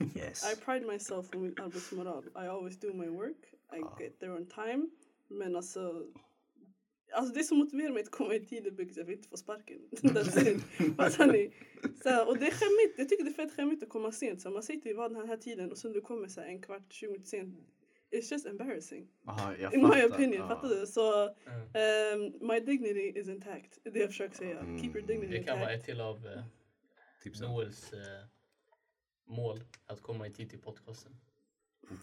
[0.16, 0.52] Yes.
[0.52, 2.24] I pride myself on min arbetsmoral.
[2.24, 3.54] I always do my work.
[3.72, 4.90] I get there on time.
[5.28, 6.06] Men alltså,
[7.12, 9.36] alltså det som motiverar mig att komma i tid är because jag vill inte få
[9.36, 9.78] sparken.
[11.32, 11.52] Ni?
[12.02, 12.98] Så, och det är skämmigt.
[12.98, 14.40] Jag tycker det är fett skämmigt att komma sent.
[14.40, 16.62] Så man säger till vad den här tiden och sen du kommer så här, en
[16.62, 17.54] kvart, 20 minuter sent.
[18.12, 19.06] It's just embarrassing.
[19.26, 20.40] Aha, jag In my opinion.
[20.40, 20.48] Ja.
[20.48, 20.86] Fattar du?
[20.86, 23.78] Så um, my dignity is intact.
[23.84, 24.60] Det jag försöker säga.
[24.80, 25.88] Keep your dignity Det kan vara intact.
[25.88, 26.42] ett till av eh,
[27.22, 27.48] Tipsen.
[27.48, 27.98] Noels eh,
[29.28, 29.60] mål.
[29.86, 31.12] Att komma i tid till podcasten.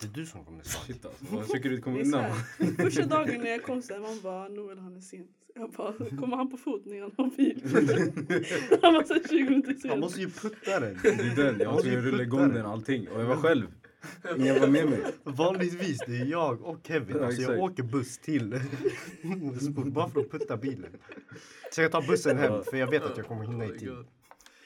[0.01, 0.85] Det är du som kommer snart.
[0.85, 2.31] Shit alltså, vad försöker du komma undan?
[2.77, 5.27] Första dagen när jag kom så här, man bara Noel han är sen.
[5.55, 7.61] Jag bara, kommer han på fot när han har bil?
[8.81, 9.99] han var så här 20 minuter Han sen.
[9.99, 10.99] måste ju putta den.
[11.03, 13.07] Det är den, jag tvungen att rulla igång den allting.
[13.09, 13.67] Och jag var själv.
[14.37, 14.99] Ingen var med mig.
[15.23, 17.17] Vanligtvis det är jag och Kevin.
[17.19, 18.49] Ja, Alltså jag åker buss till
[19.85, 20.91] bara för att putta bilen.
[21.71, 23.89] Så jag tar bussen hem för jag vet att jag kommer hinna i tid.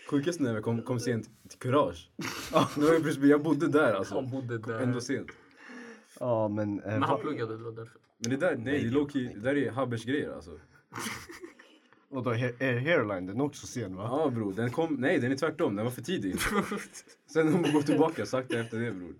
[0.09, 2.09] Sjukast när jag kom, kom sent till Courage.
[2.19, 4.15] Det var precis, jag bodde där alltså.
[4.15, 4.79] Han bodde där.
[4.79, 5.27] Ändå sent.
[6.19, 6.79] Ja men...
[6.79, 7.97] eh, Men han pluggade, det var därför.
[8.17, 10.51] Men det där, det är low-key, det där är Habbers grejer alltså.
[12.11, 14.03] Och då är hairline, den också sen va?
[14.03, 16.35] Ja bror, den kom, nej den är tvärtom, den var för tidig.
[17.25, 19.13] Sen har hon gått tillbaka sakta efter det bror.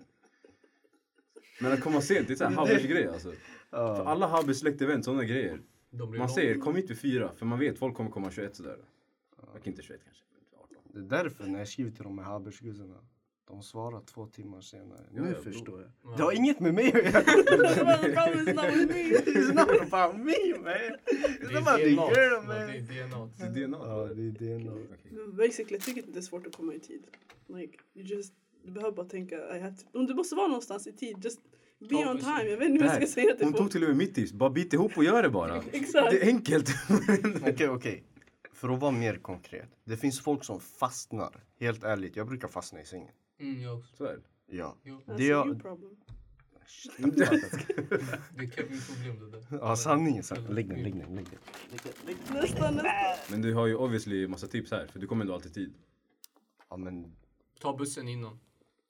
[1.62, 3.34] Men att komma sent, det är såhär Habbers grej alltså.
[3.70, 5.60] För alla Habbers släktevent, sådana grejer.
[6.18, 8.78] Man säger kom hit vid fyra, för man vet folk kommer komma 21 sådär.
[9.38, 10.78] Och inte 21 kanske, men 18.
[11.10, 12.96] Det är därför när jag skriver till de här Habersgussarna,
[13.52, 15.06] de svarar två timmar senare.
[15.16, 15.90] Ja, nu förstår jag.
[16.04, 16.18] Ja.
[16.18, 17.22] Det har inget med mig att göra.
[18.22, 20.64] It's not about me man.
[20.64, 21.00] Det
[21.40, 22.10] It's är about the DNA.
[22.10, 22.56] girl Ja, man.
[22.56, 23.30] Det är DNA.
[23.38, 23.78] Det är DNA.
[23.78, 25.28] Ja, det är.
[25.32, 27.04] Basically, jag tycker inte det är svårt att komma i tid.
[27.48, 28.34] Like, you just,
[28.66, 31.40] du behöver bara tänka, I have to, om du måste vara någonstans i tid, just
[31.90, 32.44] be on time.
[32.44, 34.34] Jag vet inte vad jag ska säga till Hon tog till och med mitt tips,
[34.34, 35.64] bara bit ihop och gör det bara.
[35.72, 36.12] Exakt.
[36.12, 36.70] Det är enkelt.
[37.48, 38.04] Okej, okej.
[38.54, 39.70] För att vara mer konkret.
[39.84, 41.44] Det finns folk som fastnar.
[41.60, 43.14] Helt ärligt, jag brukar fastna i sängen.
[43.42, 43.96] Mm, jag också.
[43.96, 44.56] Så är det.
[44.58, 44.76] Ja.
[44.84, 45.02] Jo.
[45.06, 45.62] Det your jag...
[45.62, 45.96] problem.
[46.98, 49.46] Det är Kevins problem det där.
[49.62, 50.24] Ja, sanningen.
[50.50, 51.40] Lägg den, lägg den, lägg den.
[52.36, 52.86] Nästan, nästan.
[53.30, 55.74] Men du har ju obviously massa tips här, för du kommer ändå alltid tid.
[56.70, 57.16] Ja, men...
[57.60, 58.40] Ta bussen innan.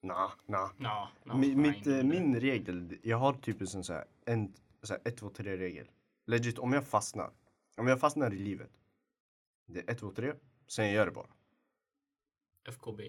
[0.01, 0.69] Nah, nah.
[0.77, 2.19] Nå, nå, Mi- mitt, nej, eh, nej.
[2.19, 5.57] min regel, jag har typ en sån så här, en, så här, ett, två, tre
[5.57, 5.87] regel.
[6.25, 7.31] Legit, om jag fastnar.
[7.77, 8.71] Om jag fastnar i livet.
[9.67, 10.33] Det är ett, två, tre.
[10.67, 11.27] Sen jag gör det bara.
[12.67, 13.01] FKB.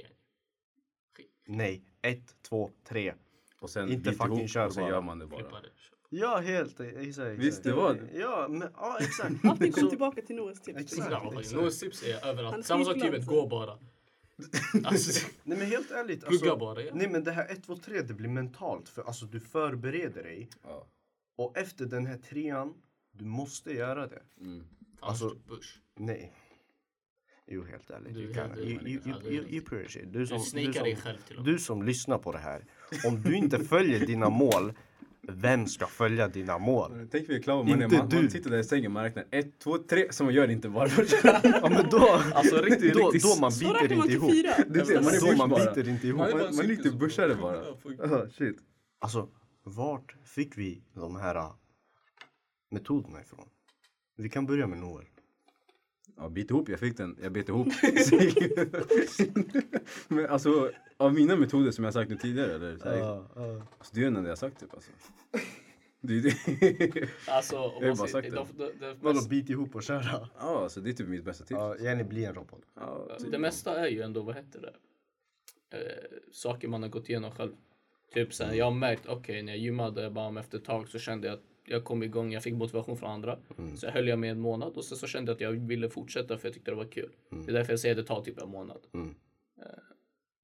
[1.47, 3.14] Nej, ett, två, tre.
[3.61, 4.88] Och sen Inte fucking ihop kör och bara.
[4.88, 5.62] gör man det bara.
[6.09, 7.38] Ja, helt exakt.
[7.38, 8.18] Visst, det var det.
[8.18, 9.30] Ja, men ja, exakt.
[9.45, 10.80] Allting kommer Så- tillbaka till Noahs tips.
[10.80, 11.24] Exakt.
[11.38, 11.53] Exakt.
[11.55, 12.66] Noahs tips är Han överallt.
[12.66, 13.30] Samma sak skitglad, livet, så.
[13.34, 13.78] gå bara.
[14.84, 16.26] Alltså, Nej men helt ärligt.
[16.26, 16.82] plugga bara.
[16.82, 16.95] Ja.
[16.95, 18.88] Nej men det här 1, 2, 3 det blir mentalt.
[18.88, 20.49] För alltså du förbereder dig.
[20.62, 20.86] Ja.
[21.36, 22.74] Och efter den här trean,
[23.12, 24.22] du måste göra det.
[24.40, 24.64] Mm.
[25.01, 25.68] Alltså- Alltså, bush.
[25.97, 26.32] Nej.
[27.47, 28.14] Jo helt ärligt.
[28.14, 29.84] Du can, helt you, you, you.
[30.05, 31.55] Du Du som, du, snakar dig som, själv till och med.
[31.55, 32.64] du som lyssnar på det här.
[33.07, 34.72] Om du inte följer dina mål,
[35.28, 37.09] vem ska följa dina mål?
[37.11, 38.30] Tänk vi är klara man, man, man du.
[38.30, 40.88] sitter där i sängen, man räknar ett, två, tre, så man gör det inte bara.
[41.43, 43.22] Ja men då, Alltså riktigt, då, riktigt.
[43.22, 44.30] då man biter inte ihop.
[44.32, 44.51] fyra.
[44.68, 46.18] Det är det, man är Då man biter inte ihop.
[46.18, 48.30] Man, är man lite som- bushare bara.
[48.30, 48.57] Shit.
[48.99, 49.28] Alltså,
[49.64, 51.53] vart fick vi de här äh,
[52.70, 53.49] metoderna ifrån?
[54.16, 55.05] Vi kan börja med Noel.
[56.16, 57.16] Ja, bit ihop, jag fick den.
[57.22, 57.68] Jag bet ihop.
[60.08, 62.78] Men alltså, av mina metoder som jag sagt nu tidigare, eller?
[62.78, 63.16] Så här,
[63.78, 64.90] alltså, det är den enda jag sagt typ alltså.
[66.04, 67.08] Det är det.
[67.28, 69.82] Alltså, om Jag har man bara sagt det, det, det, Vadå mest, bit ihop och
[69.82, 70.28] köra?
[70.38, 71.58] Ja, alltså det är typ mitt bästa tips.
[71.58, 72.62] Ja, Jenny blir en robot.
[72.74, 73.32] Ja, typ.
[73.32, 74.72] det mesta är ju ändå, vad heter det?
[75.78, 77.52] Eh, saker man har gått igenom själv.
[78.14, 80.98] Typ sen, jag har märkt, okej när jag gymmade bara om efter ett tag så
[80.98, 83.38] kände jag att jag kom igång, jag fick motivation från andra.
[83.76, 85.88] Så jag höll jag med en månad och sen så kände jag att jag ville
[85.88, 87.10] fortsätta för jag tyckte det var kul.
[87.30, 88.86] Det är därför jag säger att det tar typ en månad.
[88.92, 89.14] Mm.
[89.58, 89.64] Eh,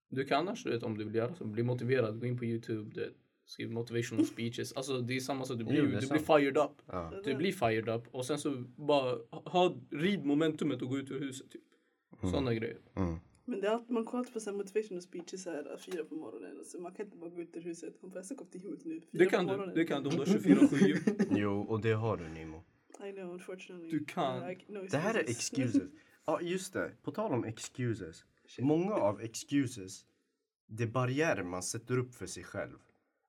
[0.09, 2.45] du kan annars, du vet, om du vill göra så, bli motiverad, gå in på
[2.45, 3.13] YouTube, du vet,
[3.47, 4.73] skriv motivational speeches.
[4.73, 6.27] Alltså det är samma sak, du blir, Jo, det du sant.
[6.27, 6.71] blir fired up.
[6.87, 7.13] Ja.
[7.25, 11.21] Du blir fired up och sen så bara ha, rid momentumet och gå ut ur
[11.21, 11.63] huset typ.
[12.21, 12.77] Sådana grejer.
[13.49, 16.05] Men det är allt, man kollar alltid på så här motivational speeches så här fyra
[16.05, 16.65] på morgonen.
[16.65, 18.03] Så man kan inte bara gå ut ur huset.
[18.03, 19.01] Man får jag till gymmet nu.
[19.01, 21.81] fyra Det på kan du, morgonen." det kan du om du har 24-7 Jo, och
[21.81, 22.63] det har du Nemo.
[23.09, 23.91] I know unfortunately.
[23.91, 24.49] Du kan.
[24.49, 25.83] Like, no Det här är excuses.
[26.27, 26.93] Ja, just det.
[27.03, 28.25] På tal om excuses.
[28.59, 30.05] Många av excuses,
[30.67, 32.79] det är barriärer man sätter upp för sig själv.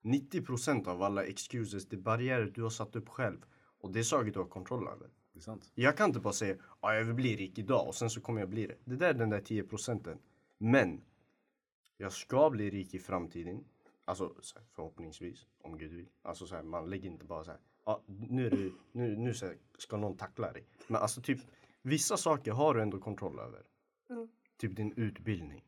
[0.04, 3.38] 90% av alla excuses, det är barriärer du har satt upp själv.
[3.82, 5.10] Och det är saker du har kontroll över.
[5.40, 5.72] Det är sant.
[5.76, 8.40] Jag kan inte bara säga att jag vill bli rik idag och sen så kommer
[8.40, 8.76] jag bli det.
[8.86, 10.20] Det där är den där 10 procenten.
[10.58, 11.02] Men
[11.98, 13.64] jag ska bli rik i framtiden.
[14.06, 16.10] Alltså så här, förhoppningsvis, om Gud vill.
[16.22, 17.60] Alltså så här, man lägger inte bara så här.
[17.86, 20.64] Ja, nu, är det, nu, nu så här, ska någon tackla dig.
[20.88, 21.40] Men alltså typ
[21.82, 23.64] vissa saker har du ändå kontroll över.
[24.10, 24.30] Mm.
[24.58, 25.66] Typ din utbildning.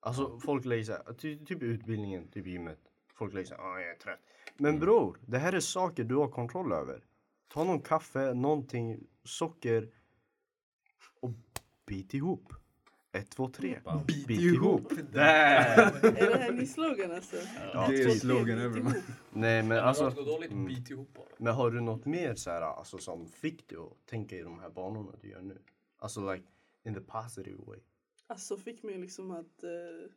[0.00, 2.80] Alltså folk lägger så här, ty, typ utbildningen, typ gymmet.
[3.14, 4.20] Folk lägger så här, "Ah, jag är trött.
[4.56, 7.04] Men bror, det här är saker du har kontroll över.
[7.52, 9.90] Ta någon kaffe, någonting, socker
[11.20, 11.30] och
[11.86, 12.52] bit ihop.
[13.12, 13.80] Ett, två, tre.
[14.06, 14.92] Bit, ihop.
[15.12, 15.78] Där!
[16.04, 17.36] Är det här ny slogan alltså?
[17.72, 18.20] Ja, det är typ.
[18.20, 18.94] slogan över.
[19.32, 20.66] Nej men Alltså, något går dåligt, mm.
[20.66, 21.24] bit ihop bara.
[21.38, 24.58] Men har du något mer så här, alltså, som fick dig att tänka i de
[24.58, 25.58] här banorna du gör nu?
[25.98, 26.46] Alltså like
[26.84, 27.78] in the positive way.
[28.26, 30.10] Alltså fick mig liksom att uh,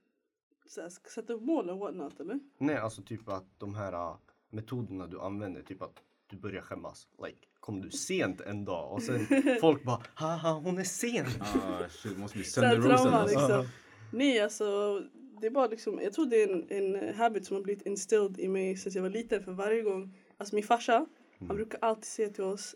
[0.65, 2.39] så här, ska sätta upp mål och whatnot eller?
[2.57, 4.17] Nej alltså typ att de här uh,
[4.49, 7.07] metoderna du använder, typ att du börjar skämmas.
[7.25, 9.27] Like kom du sent en dag och sen
[9.61, 11.25] folk bara haha hon är sen.
[11.39, 13.39] Ah, shit, måste bli trauma Alltså.
[13.39, 13.65] liksom.
[14.13, 15.01] Nej alltså
[15.41, 18.39] det är bara liksom, jag tror det är en, en habit som har blivit instilled
[18.39, 21.05] i mig sedan jag var liten för varje gång, alltså min farsa,
[21.39, 22.75] han brukar alltid säga till oss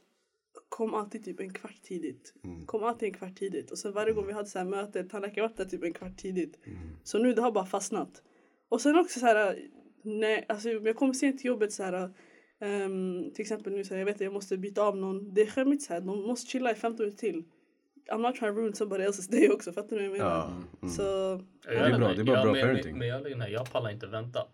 [0.70, 2.34] Kom alltid typ en kvart tidigt.
[2.44, 2.66] Mm.
[2.66, 3.72] Kom alltid en kvart tidigt.
[3.72, 6.18] Och sen varje gång vi hade så här möte, tandläkaren var där typ en kvart
[6.18, 6.60] tidigt.
[6.66, 6.78] Mm.
[7.04, 8.24] Så nu det har bara fastnat.
[8.70, 9.70] Och sen också så här,
[10.02, 12.14] Nej, alltså jag kommer sent till jobbet så här.
[12.60, 15.34] Ehm, till exempel nu så här, jag vet att jag måste byta av någon.
[15.34, 16.02] Det är skämmigt så här.
[16.02, 17.44] De måste chilla i 15 minuter till.
[18.12, 19.74] I'm not trying to ruin somebody else's day också.
[19.74, 20.36] Fattar du vad jag menar?
[20.36, 20.54] Ja.
[20.82, 20.94] Mm.
[20.94, 22.98] Så Jag det är bra, det är bara jag, bra men, parenting.
[22.98, 24.48] Men, men jag, nej, jag pallar inte vänta.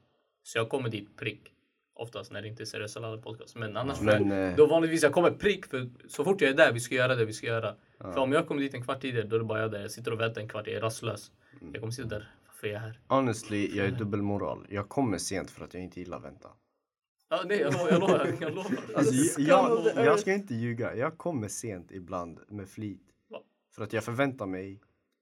[0.43, 1.51] Så jag kommer dit prick.
[1.93, 3.56] Oftast när det inte är seriösa laddade podcast.
[3.56, 6.56] Men annars, Men, för, eh, då vanligtvis jag kommer prick för så fort jag är
[6.56, 7.76] där, vi ska göra det vi ska göra.
[7.99, 9.82] För om jag kommer dit en kvart tidigare, då är det bara jag där.
[9.82, 11.32] Jag sitter och väntar en kvart, jag är rastlös.
[11.62, 11.74] Mm.
[11.74, 12.99] Jag kommer sitta där, varför är jag här?
[13.08, 14.66] Honestly, jag är dubbelmoral.
[14.70, 16.49] Jag kommer sent för att jag inte gillar att vänta.
[17.30, 18.38] Ja, nej, jag lovar, jag lovar.
[18.41, 18.71] Jag lovar.
[18.95, 20.95] Alltså, jag, jag, ska inte ljuga.
[20.95, 23.01] Jag kommer sent ibland med flit.
[23.30, 23.41] Va?
[23.76, 24.82] För att jag förväntar mig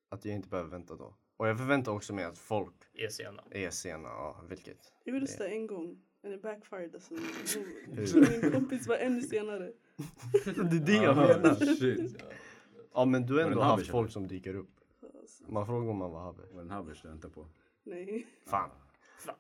[0.09, 1.15] att jag inte behöver vänta då.
[1.37, 3.43] Och jag förväntar också mig att folk är sena.
[3.51, 4.09] är sena.
[4.09, 4.77] Ja, vilket.
[5.03, 5.97] jag gjorde det en gång.
[6.23, 6.95] And it backfired.
[6.95, 7.13] Alltså.
[8.41, 9.71] Min kompis var ännu senare.
[10.45, 11.75] Det är det jag menar.
[11.75, 12.23] Shit.
[12.93, 14.69] Ja men du har ändå det en haft folk som dyker upp.
[15.47, 16.43] Man frågar om man var Habbe.
[16.51, 17.47] Var den här bärs du väntar på?
[17.83, 18.27] nej.
[18.45, 18.69] Fan.
[19.25, 19.35] Fan,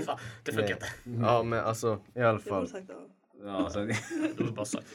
[0.04, 0.86] fan, det funkar inte.
[1.22, 2.68] Ja men alltså i alla Jag borde fall.
[2.68, 3.08] sagt ja.
[3.44, 3.92] Ja, sen...
[4.36, 4.86] Du har bara sagt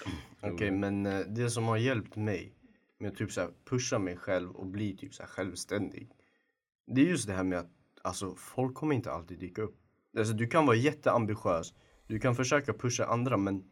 [0.42, 0.52] ja.
[0.52, 2.56] Okej men eh, det som har hjälpt mig
[3.00, 6.12] med att typ så här pusha mig själv och bli typ så här självständig.
[6.88, 7.72] Det är just det här med att
[8.02, 9.78] alltså folk kommer inte alltid dyka upp.
[10.18, 11.74] Alltså du kan vara jätteambitiös.
[12.08, 13.72] Du kan försöka pusha andra men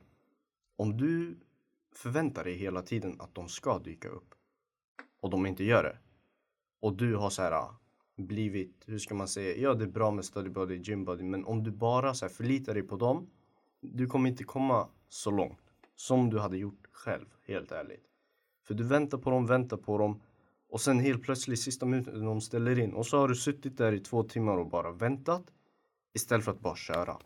[0.77, 1.39] om du
[1.95, 4.35] förväntar dig hela tiden att de ska dyka upp
[5.21, 5.97] och de inte gör det.
[6.81, 7.67] Och du har så här
[8.21, 11.45] blivit, hur ska man säga, ja det är bra med study body, gym body men
[11.45, 13.27] om du bara så här förlitar dig på dem
[13.81, 15.59] du kommer inte komma så långt
[15.95, 18.03] som du hade gjort själv, helt ärligt.
[18.63, 20.21] För du väntar på dem, väntar på dem
[20.69, 23.93] och sen helt plötsligt sista minuten de ställer in och så har du suttit där
[23.93, 25.43] i två timmar och bara väntat
[26.13, 27.17] istället för att bara köra.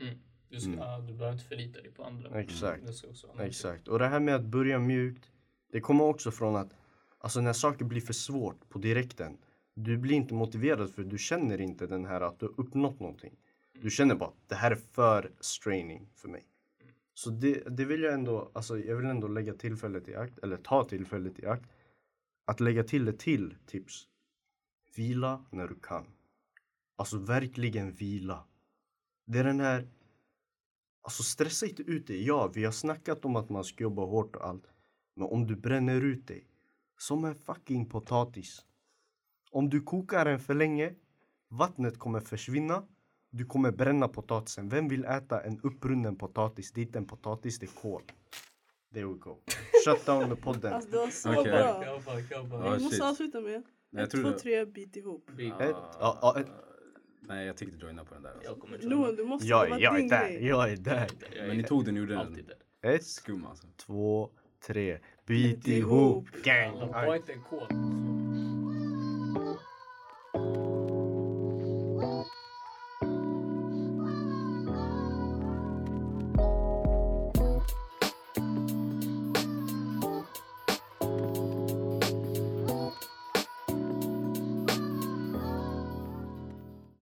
[0.00, 0.18] Mm.
[0.48, 2.40] Du, ska, ja, du behöver inte förlita dig på andra.
[2.40, 2.94] Exakt.
[2.94, 3.88] Ska också vara Exakt.
[3.88, 5.30] Och det här med att börja mjukt,
[5.72, 6.74] det kommer också från att
[7.18, 9.38] alltså när saker blir för svårt på direkten,
[9.74, 13.36] du blir inte motiverad för du känner inte den här att du har uppnått någonting.
[13.72, 16.46] Du känner bara det här är för straining för mig.
[17.14, 20.56] Så det, det vill jag ändå, alltså jag vill ändå lägga tillfället i akt, eller
[20.56, 21.70] ta tillfället i akt,
[22.44, 24.08] att lägga till ett till tips.
[24.96, 26.06] Vila när du kan.
[26.96, 28.44] Alltså verkligen vila.
[29.26, 29.88] Det är den här
[31.04, 32.26] Alltså stressa inte ut dig.
[32.26, 34.66] Ja, vi har snackat om att man ska jobba hårt och allt.
[35.14, 36.46] Men om du bränner ut dig
[36.98, 38.66] som en fucking potatis.
[39.54, 40.92] Om du kokar den för länge,
[41.48, 42.82] vattnet kommer försvinna.
[43.30, 44.68] Du kommer bränna potatisen.
[44.68, 46.72] Vem vill äta en upprunnen potatis?
[46.72, 48.02] Det är inte en potatis, det är kol.
[48.94, 49.36] There we go.
[49.84, 50.72] Shut down the podden.
[50.72, 51.52] Alltså det var så Okej.
[51.52, 52.74] bra.
[52.76, 53.02] Vi måste shit.
[53.04, 55.30] avsluta med Jag ett, tror två, det- tre, bit ihop.
[55.36, 56.46] Vi- Ett, ja, ja, ett.
[57.20, 58.32] Nej, jag tänkte joina på den där.
[58.48, 59.12] Alltså.
[59.16, 60.46] Du måste Jag, vara jag är din där, grej.
[60.46, 61.10] jag är där.
[61.46, 62.32] Men ni är tog den och gjorde den.
[62.82, 62.90] där.
[62.94, 63.66] Ett, Skum alltså.
[63.76, 64.30] två,
[64.66, 64.98] tre.
[65.26, 65.90] Bit ihop.
[65.92, 66.44] ihop.
[66.44, 66.76] Gang.
[66.92, 67.18] Alla,